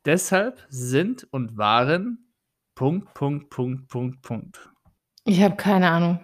Deshalb 0.05 0.65
sind 0.69 1.27
und 1.31 1.57
waren 1.57 2.33
Punkt, 2.73 3.13
Punkt, 3.13 3.49
Punkt, 3.49 3.89
Punkt, 3.89 4.21
Punkt. 4.21 4.69
Ich 5.25 5.41
habe 5.41 5.57
keine 5.57 5.89
Ahnung. 5.89 6.19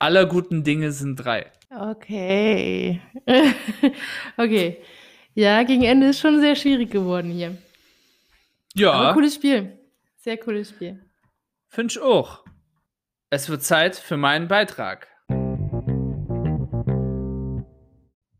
Aller 0.00 0.26
guten 0.26 0.62
Dinge 0.62 0.92
sind 0.92 1.16
drei. 1.16 1.50
Okay. 1.70 3.00
okay. 4.36 4.80
Ja, 5.34 5.64
gegen 5.64 5.82
Ende 5.82 6.08
ist 6.08 6.20
schon 6.20 6.40
sehr 6.40 6.54
schwierig 6.54 6.90
geworden 6.90 7.30
hier. 7.30 7.58
Ja. 8.74 8.92
Aber 8.92 9.14
cooles 9.14 9.34
Spiel. 9.34 9.76
Sehr 10.16 10.36
cooles 10.36 10.70
Spiel. 10.70 11.04
Finde 11.68 11.92
ich 11.92 12.00
auch. 12.00 12.44
Es 13.30 13.48
wird 13.48 13.62
Zeit 13.62 13.96
für 13.96 14.16
meinen 14.16 14.46
Beitrag. 14.46 15.08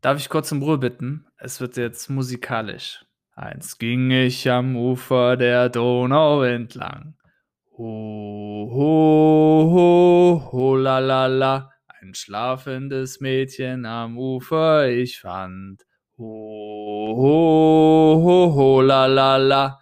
Darf 0.01 0.19
ich 0.19 0.29
kurz 0.29 0.53
um 0.53 0.63
Ruhe 0.63 0.79
bitten? 0.79 1.27
Es 1.39 1.61
wird 1.61 1.77
jetzt 1.77 2.09
musikalisch. 2.09 3.05
Einst 3.35 3.81
ging 3.81 4.13
ich 4.13 4.49
am 4.49 4.77
Ufer 4.77 5.37
der 5.37 5.69
Donau 5.69 6.43
entlang. 6.43 7.18
Ho, 7.81 8.69
ho, 8.73 9.71
ho, 9.71 10.51
ho, 10.51 10.77
la, 10.77 10.99
la, 10.99 11.29
la. 11.29 11.71
Ein 12.01 12.13
schlafendes 12.13 13.21
Mädchen 13.21 13.87
am 13.87 14.19
Ufer 14.19 14.89
ich 14.89 15.21
fand. 15.21 15.87
Ho, 16.19 17.15
ho, 17.17 18.21
ho, 18.21 18.55
ho, 18.57 18.81
la, 18.81 19.07
la, 19.07 19.37
la. 19.37 19.79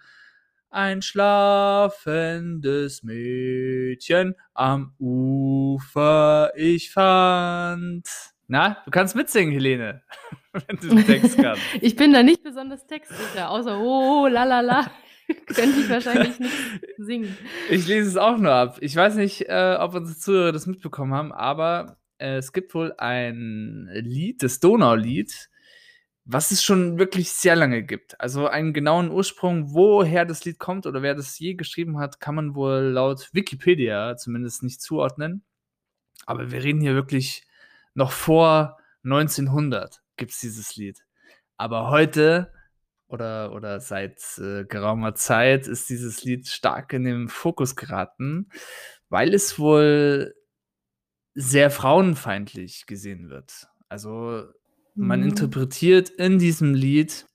Ein 0.69 1.01
schlafendes 1.01 3.03
Mädchen 3.03 4.35
am 4.53 4.93
Ufer 4.99 6.53
ich 6.55 6.91
fand. 6.91 8.07
Na, 8.47 8.77
du 8.85 8.91
kannst 8.91 9.17
mitsingen, 9.17 9.55
Helene, 9.55 10.03
wenn 10.53 10.77
du 10.77 10.89
den 10.89 11.07
Text 11.07 11.39
kannst. 11.39 11.63
ich 11.81 11.97
bin 11.97 12.13
da 12.13 12.23
nicht 12.23 12.43
besonders 12.43 12.87
textsicher, 12.87 13.49
außer 13.49 13.81
oh, 13.81 14.25
oh 14.25 14.27
la 14.27 14.45
la 14.45 14.61
la. 14.61 14.91
Könnte 15.47 15.81
ich 15.81 15.91
wahrscheinlich 15.91 16.39
nicht 16.41 16.55
singen. 16.99 17.37
Ich 17.71 17.87
lese 17.87 18.09
es 18.09 18.17
auch 18.17 18.39
nur 18.39 18.53
ab. 18.53 18.79
Ich 18.81 18.95
weiß 18.95 19.17
nicht, 19.17 19.49
äh, 19.49 19.77
ob 19.79 19.95
unsere 19.95 20.19
Zuhörer 20.19 20.53
das 20.53 20.67
mitbekommen 20.67 21.13
haben, 21.13 21.33
aber 21.33 21.99
äh, 22.19 22.37
es 22.37 22.53
gibt 22.53 22.75
wohl 22.75 22.95
ein 22.99 23.89
Lied, 23.93 24.43
das 24.43 24.61
Donaulied, 24.61 25.51
was 26.25 26.51
es 26.51 26.63
schon 26.63 26.99
wirklich 26.99 27.31
sehr 27.33 27.57
lange 27.57 27.83
gibt. 27.83 28.21
Also 28.21 28.49
einen 28.49 28.73
genauen 28.73 29.11
Ursprung, 29.11 29.73
woher 29.75 30.25
das 30.25 30.45
Lied 30.45 30.59
kommt 30.59 30.87
oder 30.87 31.03
wer 31.03 31.15
das 31.15 31.39
je 31.39 31.55
geschrieben 31.55 31.99
hat, 31.99 32.21
kann 32.21 32.35
man 32.35 32.55
wohl 32.55 32.91
laut 32.93 33.31
Wikipedia 33.33 34.17
zumindest 34.17 34.63
nicht 34.63 34.81
zuordnen. 34.81 35.45
Aber 36.27 36.51
wir 36.51 36.63
reden 36.63 36.81
hier 36.81 36.95
wirklich 36.95 37.47
noch 37.95 38.11
vor 38.11 38.79
1900 39.05 40.03
gibt 40.17 40.33
es 40.33 40.41
dieses 40.41 40.77
Lied. 40.77 41.05
Aber 41.57 41.91
heute 41.91 42.53
oder, 43.09 43.53
oder 43.53 43.81
seit 43.81 44.21
äh, 44.39 44.65
geraumer 44.65 45.15
Zeit 45.15 45.69
ist 45.69 45.89
dieses 45.89 46.25
Lied 46.25 46.49
stark 46.49 46.93
in 46.93 47.05
den 47.05 47.29
Fokus 47.29 47.77
geraten, 47.77 48.49
weil 49.09 49.33
es 49.35 49.59
wohl 49.59 50.35
sehr 51.35 51.71
frauenfeindlich 51.71 52.87
gesehen 52.87 53.29
wird. 53.29 53.69
Also 53.89 54.45
man 54.95 55.21
mhm. 55.21 55.29
interpretiert 55.29 56.09
in 56.09 56.39
diesem 56.39 56.75
Lied, 56.75 57.27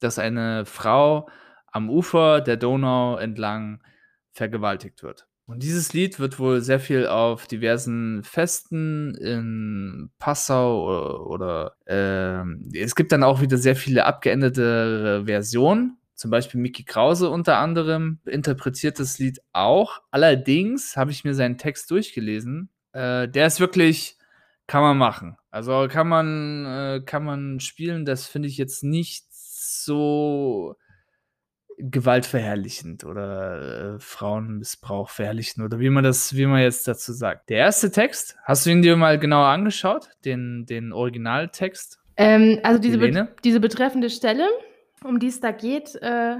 dass 0.00 0.18
eine 0.18 0.64
Frau 0.64 1.28
am 1.66 1.90
Ufer 1.90 2.40
der 2.40 2.56
Donau 2.56 3.16
entlang 3.16 3.82
vergewaltigt 4.32 5.02
wird. 5.02 5.28
Und 5.50 5.64
dieses 5.64 5.92
Lied 5.92 6.20
wird 6.20 6.38
wohl 6.38 6.60
sehr 6.60 6.78
viel 6.78 7.08
auf 7.08 7.48
diversen 7.48 8.22
Festen 8.22 9.16
in 9.16 10.12
Passau 10.20 10.86
oder, 10.86 11.26
oder 11.26 12.44
äh, 12.72 12.78
es 12.78 12.94
gibt 12.94 13.10
dann 13.10 13.24
auch 13.24 13.40
wieder 13.40 13.56
sehr 13.56 13.74
viele 13.74 14.06
abgeänderte 14.06 15.24
Versionen. 15.26 15.98
Zum 16.14 16.30
Beispiel 16.30 16.60
Mickey 16.60 16.84
Krause 16.84 17.30
unter 17.30 17.56
anderem 17.58 18.20
interpretiert 18.26 19.00
das 19.00 19.18
Lied 19.18 19.40
auch. 19.52 20.00
Allerdings 20.12 20.96
habe 20.96 21.10
ich 21.10 21.24
mir 21.24 21.34
seinen 21.34 21.58
Text 21.58 21.90
durchgelesen. 21.90 22.70
Äh, 22.92 23.26
der 23.26 23.48
ist 23.48 23.58
wirklich, 23.58 24.18
kann 24.68 24.82
man 24.82 24.98
machen. 24.98 25.36
Also 25.50 25.88
kann 25.90 26.06
man, 26.06 26.64
äh, 26.64 27.00
kann 27.04 27.24
man 27.24 27.58
spielen. 27.58 28.04
Das 28.04 28.28
finde 28.28 28.46
ich 28.46 28.56
jetzt 28.56 28.84
nicht 28.84 29.26
so 29.32 30.76
gewaltverherrlichend 31.82 33.04
oder 33.04 33.94
äh, 33.94 33.98
Frauenmissbrauch 33.98 35.10
verherrlichen 35.10 35.64
oder 35.64 35.80
wie 35.80 35.90
man 35.90 36.04
das, 36.04 36.36
wie 36.36 36.46
man 36.46 36.60
jetzt 36.60 36.86
dazu 36.86 37.12
sagt. 37.12 37.50
Der 37.50 37.58
erste 37.58 37.90
Text, 37.90 38.36
hast 38.44 38.66
du 38.66 38.70
ihn 38.70 38.82
dir 38.82 38.96
mal 38.96 39.18
genauer 39.18 39.46
angeschaut, 39.46 40.08
den, 40.24 40.66
den 40.66 40.92
Originaltext? 40.92 41.98
Ähm, 42.16 42.60
also 42.62 42.80
diese, 42.80 42.98
be 42.98 43.28
diese 43.44 43.60
betreffende 43.60 44.10
Stelle, 44.10 44.46
um 45.04 45.18
die 45.18 45.28
es 45.28 45.40
da 45.40 45.52
geht, 45.52 45.94
äh, 45.96 46.36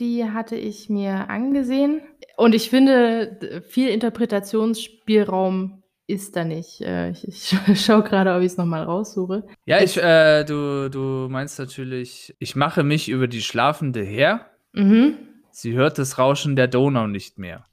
die 0.00 0.24
hatte 0.24 0.56
ich 0.56 0.88
mir 0.88 1.28
angesehen. 1.28 2.02
Und 2.36 2.54
ich 2.54 2.70
finde, 2.70 3.62
viel 3.68 3.88
Interpretationsspielraum 3.88 5.82
ist 6.08 6.36
da 6.36 6.44
nicht. 6.44 6.80
Äh, 6.80 7.10
ich, 7.10 7.24
ich 7.24 7.56
schaue 7.84 8.02
gerade, 8.02 8.34
ob 8.34 8.40
ich 8.40 8.46
es 8.46 8.56
nochmal 8.56 8.82
raussuche. 8.82 9.44
Ja, 9.66 9.80
ich, 9.80 9.96
äh, 9.96 10.44
du, 10.44 10.88
du 10.90 11.28
meinst 11.30 11.58
natürlich, 11.58 12.34
ich 12.38 12.56
mache 12.56 12.82
mich 12.82 13.08
über 13.08 13.28
die 13.28 13.42
Schlafende 13.42 14.02
her. 14.02 14.46
Mhm. 14.72 15.16
Sie 15.50 15.72
hört 15.72 15.98
das 15.98 16.18
Rauschen 16.18 16.56
der 16.56 16.68
Donau 16.68 17.06
nicht 17.06 17.38
mehr. 17.38 17.64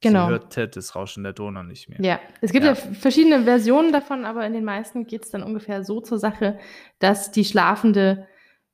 Genau. 0.00 0.26
Sie 0.26 0.32
hört 0.32 0.76
das 0.76 0.94
Rauschen 0.94 1.24
der 1.24 1.32
Donau 1.32 1.62
nicht 1.62 1.88
mehr. 1.88 1.98
Ja, 2.00 2.20
es 2.40 2.52
gibt 2.52 2.64
ja, 2.64 2.72
ja 2.72 2.76
verschiedene 2.76 3.44
Versionen 3.44 3.92
davon, 3.92 4.24
aber 4.24 4.46
in 4.46 4.52
den 4.52 4.64
meisten 4.64 5.06
geht 5.06 5.24
es 5.24 5.30
dann 5.30 5.42
ungefähr 5.42 5.84
so 5.84 6.00
zur 6.00 6.18
Sache, 6.18 6.58
dass 6.98 7.32
die 7.32 7.44
Schlafende 7.44 8.26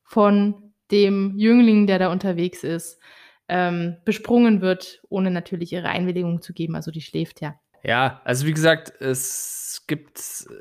von 0.03 0.73
dem 0.91 1.39
Jüngling, 1.39 1.87
der 1.87 1.99
da 1.99 2.13
unterwegs 2.13 2.65
ist, 2.65 3.01
ähm, 3.49 3.97
besprungen 4.05 4.61
wird, 4.61 5.01
ohne 5.09 5.31
natürlich 5.31 5.73
ihre 5.73 5.89
Einwilligung 5.89 6.43
zu 6.43 6.53
geben. 6.53 6.75
Also 6.75 6.91
die 6.91 7.01
schläft 7.01 7.41
ja. 7.41 7.55
Ja, 7.83 8.21
also 8.25 8.47
wie 8.47 8.53
gesagt, 8.53 8.93
es 9.01 9.85
gibt 9.87 10.19
äh, 10.19 10.53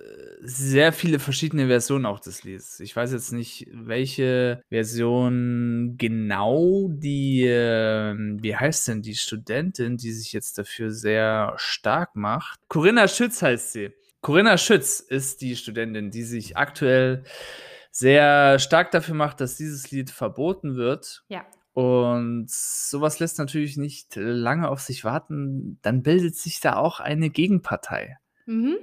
sehr 0.42 0.92
viele 0.92 1.20
verschiedene 1.20 1.68
Versionen 1.68 2.06
auch 2.06 2.20
des 2.20 2.44
Liedes. 2.44 2.80
Ich 2.80 2.96
weiß 2.96 3.12
jetzt 3.12 3.32
nicht, 3.32 3.68
welche 3.72 4.64
Version 4.70 5.96
genau 5.98 6.88
die, 6.90 7.46
äh, 7.46 8.16
wie 8.16 8.56
heißt 8.56 8.88
denn 8.88 9.02
die 9.02 9.16
Studentin, 9.16 9.98
die 9.98 10.12
sich 10.12 10.34
jetzt 10.34 10.58
dafür 10.58 10.92
sehr 10.92 11.54
stark 11.58 12.16
macht? 12.16 12.60
Corinna 12.68 13.08
Schütz 13.08 13.42
heißt 13.42 13.74
sie. 13.74 13.92
Corinna 14.22 14.58
Schütz 14.58 15.00
ist 15.00 15.42
die 15.42 15.56
Studentin, 15.56 16.12
die 16.12 16.24
sich 16.24 16.58
aktuell 16.58 17.24
sehr 17.92 18.58
stark 18.60 18.92
dafür 18.92 19.16
macht, 19.16 19.42
dass 19.42 19.58
dieses 19.58 19.92
Lied 19.92 20.10
verboten 20.10 20.76
wird. 20.76 21.24
Ja. 21.28 21.46
Und 21.74 22.50
sowas 22.50 23.20
lässt 23.20 23.40
natürlich 23.40 23.78
nicht 23.78 24.16
lange 24.16 24.70
auf 24.70 24.82
sich 24.82 25.04
warten. 25.04 25.80
Dann 25.82 26.04
bildet 26.04 26.36
sich 26.36 26.60
da 26.60 26.76
auch 26.76 27.00
eine 27.00 27.30
Gegenpartei. 27.30 28.18
Mhm. 28.46 28.78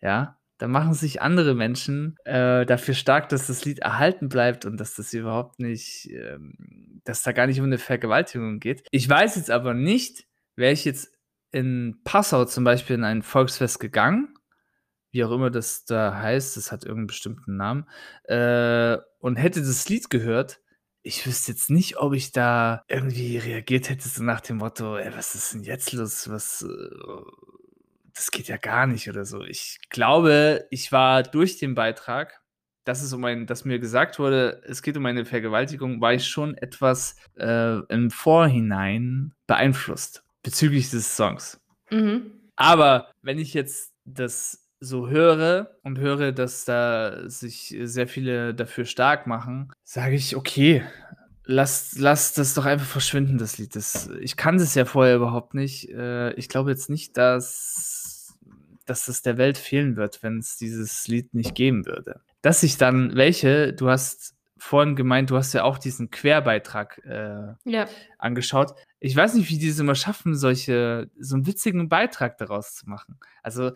Ja, 0.00 0.38
da 0.58 0.68
machen 0.68 0.94
sich 0.94 1.20
andere 1.20 1.54
Menschen 1.54 2.16
äh, 2.24 2.64
dafür 2.66 2.94
stark, 2.94 3.28
dass 3.28 3.46
das 3.46 3.64
Lied 3.64 3.80
erhalten 3.80 4.28
bleibt 4.28 4.64
und 4.64 4.78
dass 4.78 4.94
das 4.94 5.12
überhaupt 5.12 5.58
nicht, 5.58 6.08
ähm, 6.10 7.00
dass 7.04 7.22
da 7.22 7.32
gar 7.32 7.46
nicht 7.46 7.58
um 7.58 7.66
eine 7.66 7.78
Vergewaltigung 7.78 8.60
geht. 8.60 8.86
Ich 8.90 9.08
weiß 9.08 9.36
jetzt 9.36 9.50
aber 9.50 9.74
nicht, 9.74 10.26
wäre 10.56 10.72
ich 10.72 10.84
jetzt 10.84 11.12
in 11.50 12.00
Passau 12.04 12.44
zum 12.44 12.64
Beispiel 12.64 12.96
in 12.96 13.04
ein 13.04 13.22
Volksfest 13.22 13.78
gegangen, 13.78 14.34
wie 15.10 15.24
auch 15.24 15.30
immer 15.30 15.50
das 15.50 15.84
da 15.84 16.16
heißt, 16.16 16.56
das 16.56 16.72
hat 16.72 16.84
irgendeinen 16.84 17.06
bestimmten 17.06 17.56
Namen, 17.56 17.88
äh, 18.24 18.98
und 19.20 19.36
hätte 19.36 19.60
das 19.60 19.88
Lied 19.88 20.10
gehört, 20.10 20.60
ich 21.04 21.26
wüsste 21.26 21.52
jetzt 21.52 21.70
nicht, 21.70 21.98
ob 21.98 22.14
ich 22.14 22.32
da 22.32 22.82
irgendwie 22.88 23.36
reagiert 23.36 23.90
hätte, 23.90 24.08
so 24.08 24.22
nach 24.22 24.40
dem 24.40 24.56
Motto, 24.56 24.96
ey, 24.96 25.14
was 25.14 25.34
ist 25.34 25.52
denn 25.52 25.62
jetzt 25.62 25.92
los? 25.92 26.30
Was, 26.30 26.62
äh, 26.62 27.24
das 28.14 28.30
geht 28.30 28.48
ja 28.48 28.56
gar 28.56 28.86
nicht 28.86 29.08
oder 29.08 29.26
so. 29.26 29.42
Ich 29.42 29.78
glaube, 29.90 30.66
ich 30.70 30.92
war 30.92 31.22
durch 31.22 31.58
den 31.58 31.74
Beitrag, 31.74 32.40
dass 32.84 33.02
es 33.02 33.12
um 33.12 33.22
ein, 33.24 33.46
dass 33.46 33.66
mir 33.66 33.78
gesagt 33.78 34.18
wurde, 34.18 34.62
es 34.66 34.82
geht 34.82 34.96
um 34.96 35.04
eine 35.04 35.26
Vergewaltigung, 35.26 36.00
war 36.00 36.14
ich 36.14 36.26
schon 36.26 36.56
etwas 36.56 37.16
äh, 37.38 37.80
im 37.92 38.10
Vorhinein 38.10 39.34
beeinflusst 39.46 40.24
bezüglich 40.42 40.90
des 40.90 41.16
Songs. 41.16 41.60
Mhm. 41.90 42.50
Aber 42.56 43.10
wenn 43.20 43.38
ich 43.38 43.52
jetzt 43.52 43.92
das 44.06 44.63
so 44.84 45.08
höre 45.08 45.70
und 45.82 45.98
höre, 45.98 46.32
dass 46.32 46.64
da 46.64 47.28
sich 47.28 47.76
sehr 47.82 48.06
viele 48.06 48.54
dafür 48.54 48.84
stark 48.84 49.26
machen, 49.26 49.72
sage 49.82 50.14
ich, 50.14 50.36
okay, 50.36 50.82
lass, 51.44 51.96
lass 51.98 52.34
das 52.34 52.54
doch 52.54 52.64
einfach 52.64 52.86
verschwinden, 52.86 53.38
das 53.38 53.58
Lied. 53.58 53.76
Das, 53.76 54.10
ich 54.20 54.36
kann 54.36 54.58
das 54.58 54.74
ja 54.74 54.84
vorher 54.84 55.16
überhaupt 55.16 55.54
nicht. 55.54 55.90
Äh, 55.90 56.32
ich 56.34 56.48
glaube 56.48 56.70
jetzt 56.70 56.90
nicht, 56.90 57.16
dass, 57.16 58.38
dass 58.86 59.08
es 59.08 59.22
der 59.22 59.38
Welt 59.38 59.58
fehlen 59.58 59.96
wird, 59.96 60.22
wenn 60.22 60.38
es 60.38 60.56
dieses 60.56 61.06
Lied 61.08 61.34
nicht 61.34 61.54
geben 61.54 61.86
würde. 61.86 62.20
Dass 62.42 62.62
ich 62.62 62.76
dann 62.76 63.16
welche, 63.16 63.72
du 63.72 63.88
hast 63.88 64.34
vorhin 64.56 64.96
gemeint, 64.96 65.30
du 65.30 65.36
hast 65.36 65.52
ja 65.52 65.64
auch 65.64 65.78
diesen 65.78 66.10
Querbeitrag 66.10 66.98
äh, 67.04 67.52
ja. 67.64 67.86
angeschaut. 68.18 68.74
Ich 68.98 69.14
weiß 69.14 69.34
nicht, 69.34 69.50
wie 69.50 69.58
die 69.58 69.68
es 69.68 69.78
immer 69.78 69.94
schaffen, 69.94 70.34
solche, 70.34 71.10
so 71.18 71.34
einen 71.34 71.46
witzigen 71.46 71.88
Beitrag 71.90 72.38
daraus 72.38 72.74
zu 72.74 72.88
machen. 72.88 73.18
Also 73.42 73.72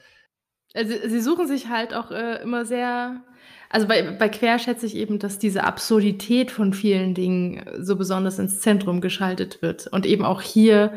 also, 0.79 0.95
sie 1.09 1.21
suchen 1.21 1.47
sich 1.47 1.69
halt 1.69 1.93
auch 1.95 2.11
äh, 2.11 2.43
immer 2.43 2.65
sehr. 2.65 3.23
Also 3.71 3.87
bei, 3.87 4.03
bei 4.13 4.31
Quer 4.31 4.59
schätze 4.59 4.87
ich 4.87 4.97
eben, 4.97 5.19
dass 5.19 5.39
diese 5.39 5.65
Absurdität 5.65 6.51
von 6.51 6.73
vielen 6.73 7.15
Dingen 7.15 7.59
äh, 7.59 7.83
so 7.83 7.97
besonders 7.97 8.39
ins 8.39 8.61
Zentrum 8.61 9.01
geschaltet 9.01 9.61
wird. 9.61 9.89
Und 9.89 10.07
eben 10.07 10.25
auch 10.25 10.41
hier 10.41 10.95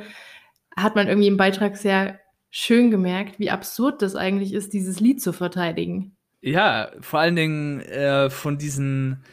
hat 0.78 0.96
man 0.96 1.08
irgendwie 1.08 1.28
im 1.28 1.38
Beitrag 1.38 1.76
sehr 1.76 2.20
schön 2.50 2.92
gemerkt, 2.92 3.40
wie 3.40 3.50
absurd 3.50 4.02
das 4.02 4.16
eigentlich 4.16 4.54
ist, 4.54 4.74
dieses 4.74 5.00
Lied 5.00 5.22
zu 5.22 5.34
verteidigen. 5.34 6.16
Ja, 6.42 6.92
vor 7.02 7.20
allen 7.20 7.36
Dingen 7.36 7.82
äh, 7.82 8.30
von 8.30 8.58
diesen 8.58 9.24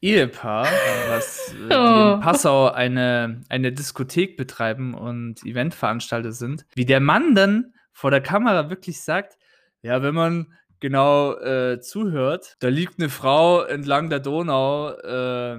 Ehepaar, 0.00 0.68
was 1.08 1.54
äh, 1.68 1.74
oh. 1.74 2.14
in 2.14 2.20
Passau 2.20 2.68
eine, 2.70 3.42
eine 3.48 3.72
Diskothek 3.72 4.36
betreiben 4.36 4.94
und 4.94 5.44
Eventveranstalter 5.44 6.32
sind, 6.32 6.66
wie 6.74 6.84
der 6.84 7.00
Mann 7.00 7.34
dann 7.34 7.74
vor 7.92 8.10
der 8.10 8.20
Kamera 8.20 8.70
wirklich 8.70 9.02
sagt, 9.02 9.36
ja, 9.82 10.02
wenn 10.02 10.14
man 10.14 10.52
genau 10.80 11.34
äh, 11.34 11.80
zuhört, 11.80 12.56
da 12.60 12.68
liegt 12.68 12.98
eine 12.98 13.08
Frau 13.08 13.62
entlang 13.62 14.10
der 14.10 14.20
Donau 14.20 14.90
äh, 14.90 15.58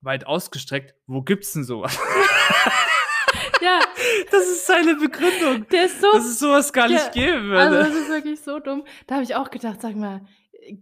weit 0.00 0.26
ausgestreckt. 0.26 0.94
Wo 1.06 1.22
gibt's 1.22 1.52
denn 1.52 1.64
sowas? 1.64 1.98
Ja. 3.60 3.80
Das 4.30 4.46
ist 4.46 4.66
seine 4.66 4.94
Begründung. 4.94 5.66
Der 5.68 5.86
ist 5.86 6.00
so. 6.00 6.12
Dass 6.12 6.24
es 6.24 6.38
sowas 6.38 6.72
gar 6.72 6.88
nicht 6.88 7.04
ja, 7.04 7.10
geben 7.10 7.48
würde. 7.48 7.60
Also, 7.60 7.76
das 7.76 8.02
ist 8.02 8.08
wirklich 8.08 8.40
so 8.40 8.58
dumm. 8.58 8.84
Da 9.06 9.16
habe 9.16 9.24
ich 9.24 9.34
auch 9.34 9.50
gedacht, 9.50 9.80
sag 9.80 9.96
mal, 9.96 10.20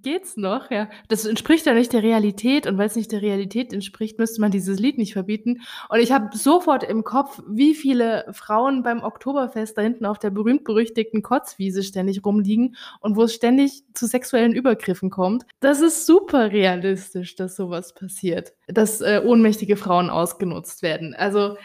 geht's 0.02 0.36
noch? 0.36 0.70
Ja, 0.70 0.88
das 1.08 1.24
entspricht 1.24 1.66
ja 1.66 1.74
nicht 1.74 1.92
der 1.92 2.02
Realität 2.02 2.66
und 2.66 2.78
weil 2.78 2.86
es 2.86 2.96
nicht 2.96 3.12
der 3.12 3.22
Realität 3.22 3.72
entspricht, 3.72 4.18
müsste 4.18 4.40
man 4.40 4.50
dieses 4.50 4.78
Lied 4.78 4.98
nicht 4.98 5.12
verbieten. 5.12 5.60
Und 5.88 6.00
ich 6.00 6.12
habe 6.12 6.36
sofort 6.36 6.84
im 6.84 7.04
Kopf, 7.04 7.42
wie 7.48 7.74
viele 7.74 8.26
Frauen 8.32 8.82
beim 8.82 9.02
Oktoberfest 9.02 9.76
da 9.76 9.82
hinten 9.82 10.06
auf 10.06 10.18
der 10.18 10.30
berühmt-berüchtigten 10.30 11.22
Kotzwiese 11.22 11.82
ständig 11.82 12.24
rumliegen 12.24 12.76
und 13.00 13.16
wo 13.16 13.22
es 13.22 13.34
ständig 13.34 13.84
zu 13.94 14.06
sexuellen 14.06 14.52
Übergriffen 14.52 15.10
kommt. 15.10 15.44
Das 15.60 15.80
ist 15.80 16.06
super 16.06 16.52
realistisch, 16.52 17.36
dass 17.36 17.56
sowas 17.56 17.94
passiert, 17.94 18.52
dass 18.66 19.00
äh, 19.00 19.22
ohnmächtige 19.24 19.76
Frauen 19.76 20.10
ausgenutzt 20.10 20.82
werden. 20.82 21.14
Also 21.14 21.56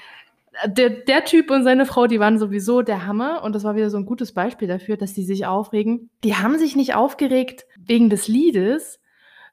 der, 0.65 0.89
der 0.89 1.25
Typ 1.25 1.49
und 1.49 1.63
seine 1.63 1.85
Frau, 1.85 2.07
die 2.07 2.19
waren 2.19 2.37
sowieso 2.37 2.81
der 2.81 3.05
Hammer 3.05 3.43
und 3.43 3.55
das 3.55 3.63
war 3.63 3.75
wieder 3.75 3.89
so 3.89 3.97
ein 3.97 4.05
gutes 4.05 4.33
Beispiel 4.33 4.67
dafür, 4.67 4.97
dass 4.97 5.13
die 5.13 5.23
sich 5.23 5.45
aufregen. 5.45 6.09
Die 6.23 6.35
haben 6.35 6.57
sich 6.57 6.75
nicht 6.75 6.93
aufgeregt 6.93 7.65
wegen 7.79 8.09
des 8.09 8.27
Liedes, 8.27 8.99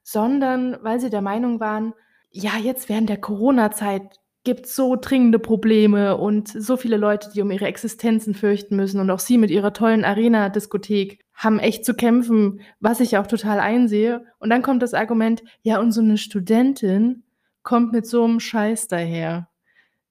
sondern 0.02 0.78
weil 0.82 1.00
sie 1.00 1.10
der 1.10 1.22
Meinung 1.22 1.60
waren, 1.60 1.94
ja, 2.30 2.52
jetzt 2.62 2.88
während 2.88 3.08
der 3.08 3.20
Corona-Zeit 3.20 4.20
gibt 4.44 4.66
es 4.66 4.76
so 4.76 4.96
dringende 4.96 5.38
Probleme 5.38 6.16
und 6.16 6.48
so 6.48 6.76
viele 6.76 6.96
Leute, 6.96 7.30
die 7.34 7.42
um 7.42 7.50
ihre 7.50 7.66
Existenzen 7.66 8.34
fürchten 8.34 8.76
müssen 8.76 9.00
und 9.00 9.10
auch 9.10 9.18
sie 9.18 9.38
mit 9.38 9.50
ihrer 9.50 9.72
tollen 9.72 10.04
Arena-Diskothek 10.04 11.20
haben 11.34 11.58
echt 11.58 11.84
zu 11.84 11.94
kämpfen, 11.94 12.60
was 12.80 13.00
ich 13.00 13.18
auch 13.18 13.26
total 13.26 13.60
einsehe. 13.60 14.24
Und 14.38 14.50
dann 14.50 14.62
kommt 14.62 14.82
das 14.82 14.94
Argument, 14.94 15.42
ja, 15.62 15.78
und 15.78 15.92
so 15.92 16.00
eine 16.00 16.18
Studentin 16.18 17.22
kommt 17.62 17.92
mit 17.92 18.06
so 18.06 18.24
einem 18.24 18.40
Scheiß 18.40 18.88
daher. 18.88 19.48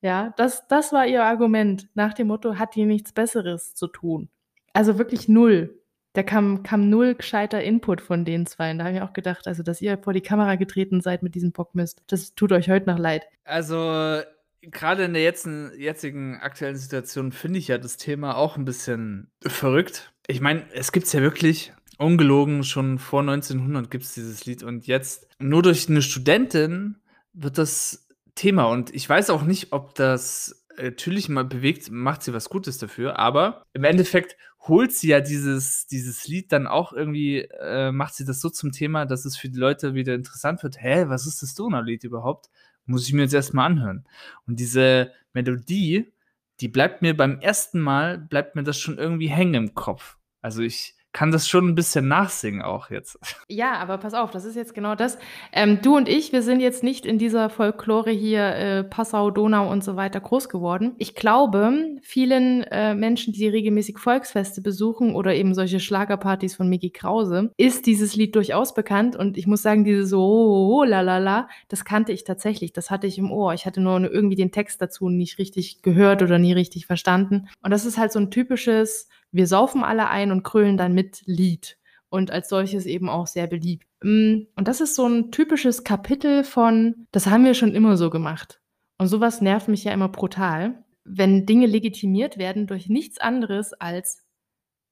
Ja, 0.02 0.34
das, 0.38 0.68
das 0.68 0.94
war 0.94 1.08
ihr 1.08 1.24
Argument 1.24 1.90
nach 1.96 2.14
dem 2.14 2.28
Motto, 2.28 2.56
hat 2.56 2.76
die 2.76 2.86
nichts 2.86 3.12
Besseres 3.12 3.74
zu 3.74 3.88
tun. 3.88 4.30
Also 4.74 4.98
wirklich 4.98 5.28
null. 5.28 5.80
Da 6.14 6.24
kam, 6.24 6.64
kam 6.64 6.90
null 6.90 7.16
gescheiter 7.16 7.64
Input 7.64 8.02
von 8.02 8.26
den 8.26 8.46
zwei. 8.46 8.72
Und 8.72 8.80
da 8.80 8.86
habe 8.86 8.96
ich 8.96 9.02
auch 9.02 9.14
gedacht, 9.14 9.48
also, 9.48 9.64
dass 9.64 9.82
ihr 9.82 9.98
vor 9.98 10.14
die 10.14 10.22
Kamera 10.22 10.56
getreten 10.56 11.02
seid 11.02 11.22
mit 11.22 11.36
diesem 11.36 11.52
Bockmist, 11.52 12.02
das 12.08 12.34
tut 12.34 12.52
euch 12.52 12.70
heute 12.70 12.90
noch 12.90 12.98
leid. 12.98 13.28
Also, 13.44 14.22
gerade 14.62 15.04
in 15.04 15.14
der 15.14 15.24
jetzigen, 15.24 15.72
jetzigen 15.78 16.38
aktuellen 16.38 16.76
Situation 16.76 17.32
finde 17.32 17.60
ich 17.60 17.68
ja 17.68 17.78
das 17.78 17.98
Thema 17.98 18.36
auch 18.36 18.58
ein 18.58 18.66
bisschen 18.66 19.32
verrückt. 19.44 20.12
Ich 20.28 20.42
meine, 20.42 20.66
es 20.74 20.92
gibt 20.92 21.06
es 21.06 21.14
ja 21.14 21.22
wirklich, 21.22 21.74
ungelogen, 21.98 22.64
schon 22.64 23.00
vor 23.00 23.22
1900 23.22 23.90
gibt 23.90 24.04
es 24.04 24.14
dieses 24.14 24.46
Lied 24.46 24.64
und 24.64 24.88
jetzt 24.88 25.28
nur 25.40 25.62
durch 25.62 25.90
eine 25.90 26.02
Studentin 26.02 26.98
wird 27.34 27.58
das 27.58 28.07
Thema. 28.38 28.66
Und 28.66 28.94
ich 28.96 29.08
weiß 29.10 29.30
auch 29.30 29.44
nicht, 29.44 29.74
ob 29.74 29.96
das 29.96 30.66
äh, 30.78 30.86
natürlich 30.86 31.28
mal 31.28 31.44
bewegt, 31.44 31.92
macht 31.92 32.24
sie 32.24 32.34
was 32.34 32.50
Gutes 32.50 32.78
dafür, 32.78 33.20
aber 33.20 33.64
im 33.74 33.84
Endeffekt 33.84 34.38
holt 34.68 34.94
sie 34.94 35.10
ja 35.10 35.22
dieses, 35.22 35.88
dieses 35.88 36.28
Lied 36.28 36.52
dann 36.52 36.68
auch 36.68 36.94
irgendwie, 36.94 37.42
äh, 37.60 37.92
macht 37.92 38.16
sie 38.16 38.26
das 38.26 38.42
so 38.42 38.50
zum 38.50 38.72
Thema, 38.72 39.06
dass 39.06 39.26
es 39.26 39.38
für 39.38 39.50
die 39.50 39.60
Leute 39.60 39.94
wieder 39.94 40.14
interessant 40.14 40.64
wird. 40.64 40.82
Hä, 40.82 41.06
was 41.08 41.26
ist 41.26 41.42
das 41.42 41.56
Donau-Lied 41.56 42.04
überhaupt? 42.04 42.50
Muss 42.86 43.08
ich 43.08 43.14
mir 43.14 43.24
jetzt 43.24 43.34
erstmal 43.34 43.66
anhören. 43.66 44.06
Und 44.46 44.60
diese 44.60 45.12
Melodie, 45.34 46.12
die 46.60 46.68
bleibt 46.68 47.02
mir 47.02 47.16
beim 47.16 47.40
ersten 47.40 47.80
Mal, 47.80 48.18
bleibt 48.18 48.56
mir 48.56 48.64
das 48.64 48.80
schon 48.80 48.98
irgendwie 48.98 49.28
hängen 49.28 49.54
im 49.54 49.76
Kopf. 49.76 50.18
Also 50.42 50.62
ich, 50.62 50.96
kann 51.18 51.32
das 51.32 51.48
schon 51.48 51.68
ein 51.68 51.74
bisschen 51.74 52.08
nachsingen 52.08 52.62
auch 52.62 52.92
jetzt. 52.92 53.18
Ja, 53.50 53.74
aber 53.78 53.98
pass 53.98 54.14
auf, 54.14 54.30
das 54.30 54.46
ist 54.46 54.56
jetzt 54.56 54.76
genau 54.76 54.94
das. 54.94 55.18
Ähm, 55.52 55.80
du 55.82 55.98
und 55.98 56.08
ich, 56.08 56.32
wir 56.32 56.44
sind 56.44 56.60
jetzt 56.60 56.84
nicht 56.84 57.08
in 57.08 57.18
dieser 57.18 57.50
Folklore 57.50 58.12
hier 58.12 58.44
äh, 58.44 58.84
Passau, 58.84 59.32
Donau 59.32 59.72
und 59.72 59.84
so 59.84 59.96
weiter 59.96 60.20
groß 60.20 60.48
geworden. 60.48 60.94
Ich 61.00 61.16
glaube, 61.16 61.98
vielen 62.04 62.62
äh, 62.66 62.94
Menschen, 62.94 63.34
die 63.34 63.48
regelmäßig 63.48 63.98
Volksfeste 63.98 64.62
besuchen 64.62 65.16
oder 65.16 65.34
eben 65.34 65.56
solche 65.56 65.80
Schlagerpartys 65.80 66.56
von 66.56 66.70
Miki 66.70 66.92
Krause, 66.92 67.52
ist 67.58 67.88
dieses 67.88 68.16
Lied 68.16 68.36
durchaus 68.36 68.76
bekannt. 68.76 69.16
Und 69.16 69.40
ich 69.40 69.48
muss 69.48 69.64
sagen, 69.64 69.86
dieses 69.86 70.12
so, 70.12 70.22
oh, 70.22 70.82
oh, 70.82 70.84
la, 70.84 71.02
la, 71.02 71.18
la, 71.18 71.50
das 71.68 71.84
kannte 71.84 72.12
ich 72.12 72.26
tatsächlich. 72.26 72.74
Das 72.74 72.92
hatte 72.92 73.08
ich 73.08 73.18
im 73.18 73.32
Ohr. 73.32 73.56
Ich 73.56 73.66
hatte 73.66 73.82
nur 73.82 74.00
irgendwie 74.02 74.36
den 74.36 74.52
Text 74.52 74.84
dazu 74.84 75.10
nicht 75.10 75.40
richtig 75.40 75.82
gehört 75.82 76.22
oder 76.22 76.38
nie 76.38 76.54
richtig 76.54 76.86
verstanden. 76.86 77.48
Und 77.64 77.72
das 77.72 77.88
ist 77.88 77.98
halt 77.98 78.12
so 78.12 78.20
ein 78.20 78.30
typisches 78.30 79.10
wir 79.32 79.48
saufen 79.48 79.84
alle 79.84 80.10
ein 80.10 80.32
und 80.32 80.44
krölen 80.44 80.78
dann 80.78 80.94
mit 80.94 81.22
Lied. 81.26 81.78
Und 82.10 82.32
als 82.32 82.48
solches 82.48 82.86
eben 82.86 83.10
auch 83.10 83.28
sehr 83.28 83.48
beliebt. 83.48 83.86
Mm, 84.02 84.44
und 84.56 84.68
das 84.68 84.80
ist 84.80 84.96
so 84.96 85.06
ein 85.08 85.32
typisches 85.32 85.84
Kapitel 85.84 86.46
von, 86.46 87.08
das 87.12 87.28
haben 87.28 87.44
wir 87.44 87.54
schon 87.54 87.76
immer 87.76 87.98
so 87.98 88.10
gemacht. 88.10 88.62
Und 88.98 89.08
sowas 89.08 89.42
nervt 89.42 89.68
mich 89.68 89.84
ja 89.84 89.92
immer 89.92 90.08
brutal, 90.08 90.86
wenn 91.04 91.46
Dinge 91.46 91.66
legitimiert 91.66 92.38
werden 92.38 92.66
durch 92.68 92.88
nichts 92.88 93.18
anderes 93.20 93.74
als, 93.74 94.26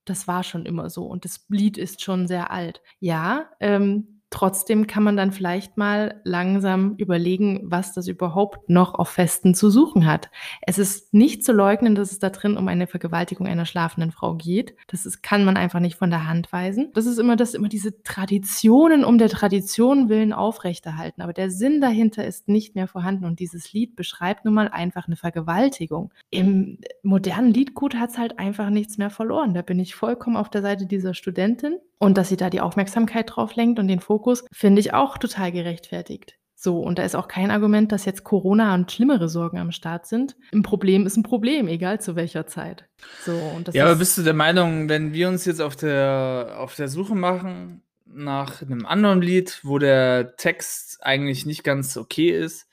das 0.05 0.27
war 0.27 0.43
schon 0.43 0.65
immer 0.65 0.89
so 0.89 1.05
und 1.05 1.25
das 1.25 1.45
Lied 1.49 1.77
ist 1.77 2.01
schon 2.01 2.27
sehr 2.27 2.51
alt. 2.51 2.81
Ja, 2.99 3.49
ähm, 3.59 4.14
Trotzdem 4.35 4.85
kann 4.85 5.01
man 5.01 5.15
dann 5.15 5.31
vielleicht 5.31 5.77
mal 5.77 6.19
langsam 6.25 6.95
überlegen, 6.97 7.61
was 7.63 7.93
das 7.93 8.09
überhaupt 8.09 8.69
noch 8.69 8.93
auf 8.93 9.07
Festen 9.07 9.55
zu 9.55 9.69
suchen 9.69 10.05
hat. 10.05 10.29
Es 10.61 10.77
ist 10.77 11.13
nicht 11.13 11.45
zu 11.45 11.53
leugnen, 11.53 11.95
dass 11.95 12.11
es 12.11 12.19
da 12.19 12.31
drin 12.31 12.57
um 12.57 12.67
eine 12.67 12.85
Vergewaltigung 12.85 13.47
einer 13.47 13.65
schlafenden 13.65 14.11
Frau 14.11 14.35
geht. 14.35 14.75
Das 14.87 15.05
ist, 15.05 15.23
kann 15.23 15.45
man 15.45 15.55
einfach 15.55 15.79
nicht 15.79 15.95
von 15.95 16.09
der 16.09 16.27
Hand 16.27 16.51
weisen. 16.51 16.91
Das 16.95 17.05
ist 17.05 17.17
immer 17.17 17.37
das, 17.37 17.53
immer 17.53 17.69
diese 17.69 18.03
Traditionen 18.03 19.05
um 19.05 19.17
der 19.17 19.29
Tradition 19.29 20.09
willen 20.09 20.33
aufrechterhalten. 20.33 21.21
Aber 21.21 21.31
der 21.31 21.49
Sinn 21.49 21.79
dahinter 21.79 22.25
ist 22.25 22.49
nicht 22.49 22.75
mehr 22.75 22.89
vorhanden. 22.89 23.23
Und 23.23 23.39
dieses 23.39 23.71
Lied 23.71 23.95
beschreibt 23.95 24.43
nun 24.43 24.53
mal 24.53 24.67
einfach 24.67 25.07
eine 25.07 25.15
Vergewaltigung. 25.15 26.11
Im 26.29 26.79
modernen 27.03 27.53
Liedgut 27.53 27.95
hat 27.95 28.09
es 28.09 28.17
halt 28.17 28.37
einfach 28.37 28.69
nichts 28.69 28.97
mehr 28.97 29.09
verloren. 29.09 29.53
Da 29.53 29.61
bin 29.61 29.79
ich 29.79 29.95
vollkommen 29.95 30.35
auf 30.35 30.49
der 30.49 30.61
Seite 30.61 30.87
dieser 30.87 31.13
Studentin. 31.13 31.77
Und 31.97 32.17
dass 32.17 32.29
sie 32.29 32.37
da 32.37 32.49
die 32.49 32.61
Aufmerksamkeit 32.61 33.31
drauf 33.35 33.55
lenkt 33.55 33.79
und 33.79 33.87
den 33.87 33.99
Fokus, 33.99 34.45
finde 34.51 34.81
ich 34.81 34.93
auch 34.93 35.17
total 35.17 35.51
gerechtfertigt. 35.51 36.37
So, 36.55 36.79
und 36.79 36.97
da 36.97 37.03
ist 37.03 37.15
auch 37.15 37.27
kein 37.27 37.51
Argument, 37.51 37.91
dass 37.91 38.05
jetzt 38.05 38.23
Corona 38.23 38.73
und 38.73 38.91
schlimmere 38.91 39.29
Sorgen 39.29 39.59
am 39.59 39.71
Start 39.71 40.07
sind. 40.07 40.35
Ein 40.53 40.63
Problem 40.63 41.05
ist 41.05 41.17
ein 41.17 41.23
Problem, 41.23 41.67
egal 41.67 42.01
zu 42.01 42.15
welcher 42.15 42.47
Zeit. 42.47 42.85
So, 43.23 43.33
und 43.33 43.67
das 43.67 43.75
ja, 43.75 43.85
aber 43.85 43.97
bist 43.97 44.17
du 44.17 44.23
der 44.23 44.33
Meinung, 44.33 44.89
wenn 44.89 45.13
wir 45.13 45.27
uns 45.27 45.45
jetzt 45.45 45.61
auf 45.61 45.75
der, 45.75 46.55
auf 46.57 46.75
der 46.75 46.87
Suche 46.87 47.15
machen 47.15 47.83
nach 48.05 48.61
einem 48.61 48.85
anderen 48.85 49.21
Lied, 49.21 49.59
wo 49.63 49.79
der 49.79 50.37
Text 50.37 50.99
eigentlich 51.01 51.45
nicht 51.45 51.63
ganz 51.63 51.97
okay 51.97 52.29
ist, 52.29 52.67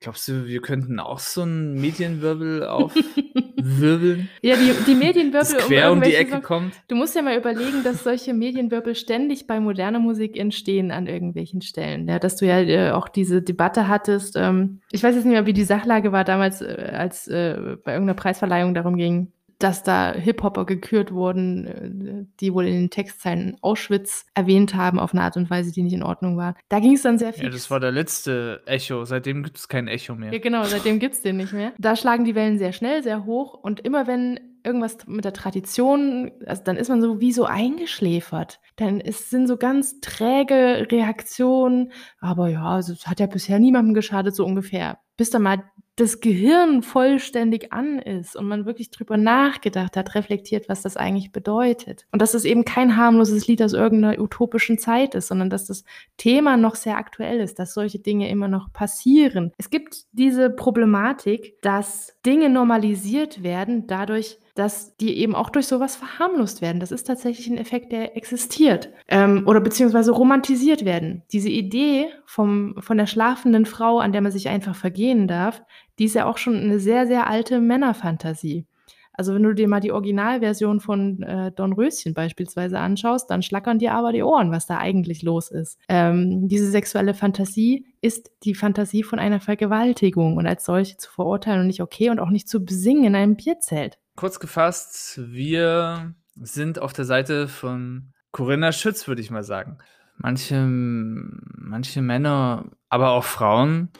Glaubst 0.00 0.28
du, 0.28 0.46
wir 0.46 0.62
könnten 0.62 1.00
auch 1.00 1.18
so 1.18 1.42
einen 1.42 1.80
Medienwirbel 1.80 2.62
aufwirbeln? 3.58 4.28
ja, 4.42 4.56
die, 4.56 4.72
die 4.86 4.94
Medienwirbel 4.94 5.40
das 5.40 5.56
quer 5.56 5.90
um, 5.90 5.98
um 5.98 6.04
die 6.04 6.14
Ecke 6.14 6.36
so, 6.36 6.40
kommt. 6.40 6.74
Du 6.88 6.96
musst 6.96 7.14
ja 7.14 7.22
mal 7.22 7.36
überlegen, 7.36 7.82
dass 7.84 8.04
solche 8.04 8.34
Medienwirbel 8.34 8.94
ständig 8.94 9.46
bei 9.46 9.60
moderner 9.60 9.98
Musik 9.98 10.38
entstehen 10.38 10.90
an 10.90 11.06
irgendwelchen 11.06 11.60
Stellen. 11.60 12.08
Ja, 12.08 12.18
dass 12.18 12.36
du 12.36 12.46
ja 12.46 12.60
äh, 12.60 12.90
auch 12.90 13.08
diese 13.08 13.42
Debatte 13.42 13.88
hattest. 13.88 14.36
Ähm, 14.36 14.80
ich 14.90 15.02
weiß 15.02 15.14
jetzt 15.14 15.24
nicht 15.24 15.34
mehr, 15.34 15.46
wie 15.46 15.52
die 15.52 15.64
Sachlage 15.64 16.12
war 16.12 16.24
damals, 16.24 16.60
äh, 16.60 16.92
als 16.94 17.28
äh, 17.28 17.76
bei 17.84 17.92
irgendeiner 17.92 18.14
Preisverleihung 18.14 18.74
darum 18.74 18.96
ging, 18.96 19.32
dass 19.58 19.82
da 19.82 20.12
Hip-Hopper 20.12 20.64
gekürt 20.66 21.12
wurden, 21.12 21.66
äh, 21.66 22.26
die 22.40 22.54
wohl 22.54 22.66
in 22.66 22.74
den 22.74 22.90
Textzeilen 22.90 23.56
Auschwitz 23.60 24.26
erwähnt 24.34 24.74
haben 24.74 24.98
auf 24.98 25.12
eine 25.12 25.22
Art 25.22 25.36
und 25.36 25.50
Weise, 25.50 25.72
die 25.72 25.82
nicht 25.82 25.94
in 25.94 26.02
Ordnung 26.02 26.36
war. 26.36 26.54
Da 26.68 26.80
ging 26.80 26.94
es 26.94 27.02
dann 27.02 27.18
sehr 27.18 27.32
viel. 27.32 27.44
Ja, 27.44 27.50
das 27.50 27.70
war 27.70 27.80
der 27.80 27.92
letzte 27.92 28.62
Echo. 28.66 29.04
Seitdem 29.04 29.42
gibt 29.42 29.58
es 29.58 29.68
kein 29.68 29.88
Echo 29.88 30.14
mehr. 30.14 30.32
Ja, 30.32 30.38
genau, 30.38 30.64
seitdem 30.64 30.98
gibt 30.98 31.14
es 31.14 31.22
den 31.22 31.38
nicht 31.38 31.52
mehr. 31.52 31.72
Da 31.78 31.96
schlagen 31.96 32.24
die 32.24 32.34
Wellen 32.34 32.58
sehr 32.58 32.72
schnell, 32.72 33.02
sehr 33.02 33.24
hoch 33.24 33.54
und 33.54 33.80
immer 33.80 34.06
wenn 34.06 34.38
irgendwas 34.64 34.98
mit 35.06 35.24
der 35.24 35.32
Tradition, 35.32 36.30
also 36.46 36.62
dann 36.64 36.76
ist 36.76 36.88
man 36.88 37.00
so 37.00 37.20
wie 37.20 37.32
so 37.32 37.44
eingeschläfert. 37.44 38.60
Dann 38.76 39.00
ist, 39.00 39.30
sind 39.30 39.46
so 39.46 39.56
ganz 39.56 40.00
träge 40.00 40.86
Reaktionen, 40.90 41.92
aber 42.20 42.48
ja, 42.48 42.78
es 42.78 43.06
hat 43.06 43.20
ja 43.20 43.26
bisher 43.26 43.58
niemandem 43.58 43.94
geschadet, 43.94 44.34
so 44.34 44.44
ungefähr. 44.44 44.98
Bis 45.16 45.30
dann 45.30 45.42
mal 45.42 45.64
das 46.00 46.20
Gehirn 46.20 46.82
vollständig 46.82 47.72
an 47.72 47.98
ist 47.98 48.36
und 48.36 48.46
man 48.46 48.66
wirklich 48.66 48.90
drüber 48.90 49.16
nachgedacht 49.16 49.96
hat, 49.96 50.14
reflektiert, 50.14 50.68
was 50.68 50.82
das 50.82 50.96
eigentlich 50.96 51.32
bedeutet. 51.32 52.06
Und 52.12 52.22
dass 52.22 52.34
es 52.34 52.44
eben 52.44 52.64
kein 52.64 52.96
harmloses 52.96 53.48
Lied 53.48 53.62
aus 53.62 53.72
irgendeiner 53.72 54.20
utopischen 54.20 54.78
Zeit 54.78 55.16
ist, 55.16 55.26
sondern 55.26 55.50
dass 55.50 55.66
das 55.66 55.82
Thema 56.16 56.56
noch 56.56 56.76
sehr 56.76 56.96
aktuell 56.96 57.40
ist, 57.40 57.58
dass 57.58 57.74
solche 57.74 57.98
Dinge 57.98 58.30
immer 58.30 58.46
noch 58.46 58.72
passieren. 58.72 59.52
Es 59.58 59.70
gibt 59.70 60.04
diese 60.12 60.50
Problematik, 60.50 61.60
dass 61.62 62.16
Dinge 62.24 62.48
normalisiert 62.48 63.42
werden 63.42 63.88
dadurch, 63.88 64.38
dass 64.58 64.96
die 64.96 65.18
eben 65.18 65.36
auch 65.36 65.50
durch 65.50 65.68
sowas 65.68 65.94
verharmlost 65.94 66.62
werden. 66.62 66.80
Das 66.80 66.90
ist 66.90 67.04
tatsächlich 67.04 67.46
ein 67.46 67.58
Effekt, 67.58 67.92
der 67.92 68.16
existiert. 68.16 68.90
Ähm, 69.06 69.44
oder 69.46 69.60
beziehungsweise 69.60 70.10
romantisiert 70.10 70.84
werden. 70.84 71.22
Diese 71.30 71.48
Idee 71.48 72.06
vom, 72.26 72.74
von 72.80 72.98
der 72.98 73.06
schlafenden 73.06 73.66
Frau, 73.66 74.00
an 74.00 74.10
der 74.10 74.20
man 74.20 74.32
sich 74.32 74.48
einfach 74.48 74.74
vergehen 74.74 75.28
darf, 75.28 75.62
die 76.00 76.06
ist 76.06 76.16
ja 76.16 76.26
auch 76.26 76.38
schon 76.38 76.56
eine 76.56 76.80
sehr, 76.80 77.06
sehr 77.06 77.28
alte 77.28 77.60
Männerfantasie. 77.60 78.66
Also 79.12 79.34
wenn 79.34 79.44
du 79.44 79.52
dir 79.52 79.68
mal 79.68 79.80
die 79.80 79.92
Originalversion 79.92 80.80
von 80.80 81.22
äh, 81.22 81.52
Don 81.52 81.72
Röschen 81.72 82.14
beispielsweise 82.14 82.80
anschaust, 82.80 83.30
dann 83.30 83.42
schlackern 83.42 83.78
dir 83.78 83.94
aber 83.94 84.12
die 84.12 84.22
Ohren, 84.22 84.50
was 84.50 84.66
da 84.66 84.78
eigentlich 84.78 85.22
los 85.22 85.50
ist. 85.50 85.78
Ähm, 85.88 86.48
diese 86.48 86.70
sexuelle 86.70 87.14
Fantasie 87.14 87.86
ist 88.00 88.30
die 88.44 88.54
Fantasie 88.54 89.02
von 89.04 89.18
einer 89.20 89.40
Vergewaltigung 89.40 90.36
und 90.36 90.46
als 90.46 90.64
solche 90.64 90.96
zu 90.96 91.10
verurteilen 91.10 91.60
und 91.60 91.66
nicht 91.68 91.82
okay 91.82 92.10
und 92.10 92.18
auch 92.18 92.30
nicht 92.30 92.48
zu 92.48 92.64
besingen 92.64 93.04
in 93.04 93.14
einem 93.14 93.36
Bierzelt. 93.36 93.98
Kurz 94.18 94.40
gefasst, 94.40 95.20
wir 95.32 96.12
sind 96.34 96.80
auf 96.80 96.92
der 96.92 97.04
Seite 97.04 97.46
von 97.46 98.12
Corinna 98.32 98.72
Schütz, 98.72 99.06
würde 99.06 99.20
ich 99.22 99.30
mal 99.30 99.44
sagen. 99.44 99.78
Manche, 100.16 100.66
manche 100.66 102.02
Männer, 102.02 102.68
aber 102.88 103.10
auch 103.10 103.22
Frauen 103.22 103.90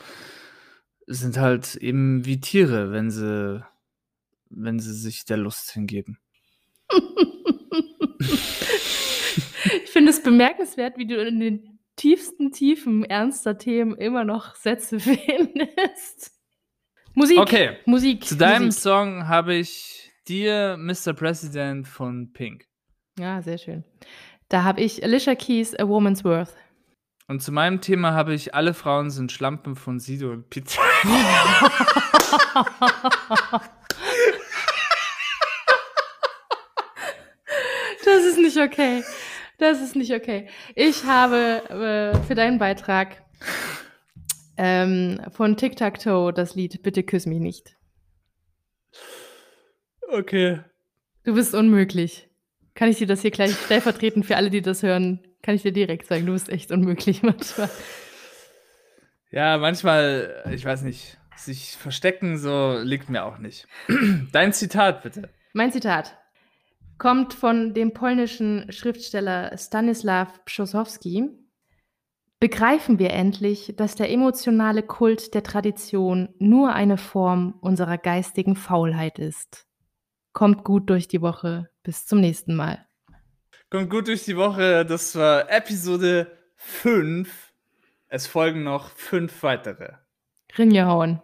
sind 1.07 1.39
halt 1.39 1.77
eben 1.77 2.25
wie 2.25 2.41
Tiere, 2.41 2.91
wenn 2.91 3.13
sie 3.13 3.65
wenn 4.51 4.81
sie 4.81 4.93
sich 4.93 5.25
der 5.25 5.37
Lust 5.37 5.71
hingeben. 5.71 6.19
ich 8.19 9.91
finde 9.93 10.11
es 10.11 10.21
bemerkenswert, 10.21 10.99
wie 10.99 11.07
du 11.07 11.15
in 11.25 11.39
den 11.39 11.79
tiefsten 11.95 12.51
Tiefen 12.51 13.05
ernster 13.05 13.57
Themen 13.57 13.95
immer 13.95 14.25
noch 14.25 14.57
Sätze 14.57 14.99
findest. 15.01 16.33
Musik. 17.15 17.39
Okay. 17.39 17.77
Musik. 17.87 18.25
Zu 18.25 18.35
deinem 18.37 18.67
Musik. 18.67 18.83
Song 18.83 19.29
habe 19.29 19.55
ich 19.55 20.08
dir 20.29 20.77
Mr. 20.79 21.15
President 21.15 21.89
von 21.89 22.33
Pink. 22.33 22.65
Ja, 23.19 23.43
sehr 23.43 23.59
schön. 23.59 23.85
Da 24.49 24.65
habe 24.65 24.81
ich 24.81 25.03
Alicia 25.03 25.35
Keys, 25.35 25.75
A 25.79 25.89
Woman's 25.89 26.25
Worth. 26.25 26.55
Und 27.27 27.43
zu 27.43 27.53
meinem 27.53 27.81
Thema 27.81 28.15
habe 28.15 28.35
ich 28.35 28.55
Alle 28.55 28.73
Frauen 28.73 29.11
sind 29.11 29.33
Schlampen 29.33 29.77
von 29.77 30.01
Sido 30.01 30.33
und 30.33 30.49
Pizza. 30.51 30.81
Das 38.05 38.25
ist 38.25 38.39
nicht 38.39 38.57
okay. 38.57 39.03
Das 39.59 39.83
ist 39.83 39.97
nicht 39.97 40.15
okay. 40.15 40.49
Ich 40.75 41.05
habe 41.05 41.63
äh, 41.69 42.27
für 42.27 42.35
deinen 42.35 42.59
Beitrag 42.59 43.23
ähm, 44.57 45.21
von 45.31 45.57
Tic 45.57 45.77
Tac 45.77 45.99
Toe 45.99 46.33
das 46.33 46.55
Lied 46.55 46.83
Bitte 46.83 47.03
küss 47.03 47.27
mich 47.27 47.41
nicht. 47.41 47.78
Okay. 50.09 50.61
Du 51.25 51.35
bist 51.35 51.55
unmöglich. 51.55 52.29
Kann 52.75 52.89
ich 52.89 52.99
dir 52.99 53.07
das 53.07 53.23
hier 53.23 53.31
gleich 53.31 53.55
stellvertretend 53.65 54.25
für 54.25 54.37
alle, 54.37 54.51
die 54.51 54.63
das 54.63 54.83
hören, 54.83 55.21
kann 55.43 55.55
ich 55.55 55.63
dir 55.63 55.73
direkt 55.73 56.07
sagen, 56.07 56.27
du 56.27 56.33
bist 56.33 56.49
echt 56.49 56.71
unmöglich 56.71 57.23
manchmal. 57.23 57.71
Ja, 59.31 59.59
manchmal, 59.59 60.45
ich 60.53 60.65
weiß 60.65 60.83
nicht, 60.83 61.19
sich 61.37 61.77
verstecken 61.77 62.39
so 62.39 62.79
liegt 62.83 63.09
mir 63.09 63.25
auch 63.25 63.39
nicht. 63.39 63.67
Dein 64.33 64.53
Zitat 64.53 65.03
bitte. 65.03 65.29
Mein 65.53 65.73
Zitat 65.73 66.17
kommt 66.97 67.35
von 67.35 67.75
dem 67.75 67.93
polnischen 67.93 68.73
Schriftsteller 68.73 69.57
Stanislaw 69.57 70.33
Pschosowski. 70.45 71.29
Begreifen 72.41 72.99
wir 72.99 73.11
endlich, 73.11 73.75
dass 73.77 73.95
der 73.95 74.11
emotionale 74.11 74.83
Kult 74.83 75.35
der 75.35 75.43
Tradition 75.43 76.35
nur 76.39 76.73
eine 76.73 76.97
Form 76.97 77.55
unserer 77.61 77.99
geistigen 77.99 78.57
Faulheit 78.57 79.19
ist. 79.19 79.68
Kommt 80.33 80.65
gut 80.65 80.91
durch 80.91 81.09
die 81.09 81.21
Woche. 81.21 81.71
Bis 81.83 82.07
zum 82.07 82.21
nächsten 82.21 82.55
Mal. 82.55 82.87
Kommt 83.71 83.91
gut 83.91 84.09
durch 84.09 84.25
die 84.25 84.37
Woche. 84.37 84.85
Das 84.85 85.17
war 85.17 85.51
Episode 85.51 86.31
5. 86.57 87.53
Es 88.09 88.27
folgen 88.27 88.63
noch 88.63 88.91
fünf 88.91 89.43
weitere. 89.43 89.95
Rinja 90.57 90.87
hauen. 90.87 91.21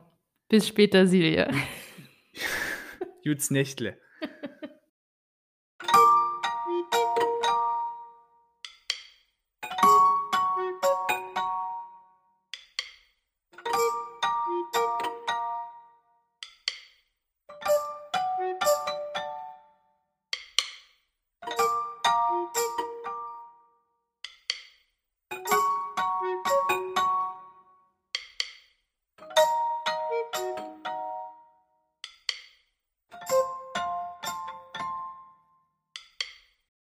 Bis 0.48 0.68
später, 0.68 1.06
Silje. 1.06 1.50
Juts 3.22 3.50
Nächtle. 3.50 3.98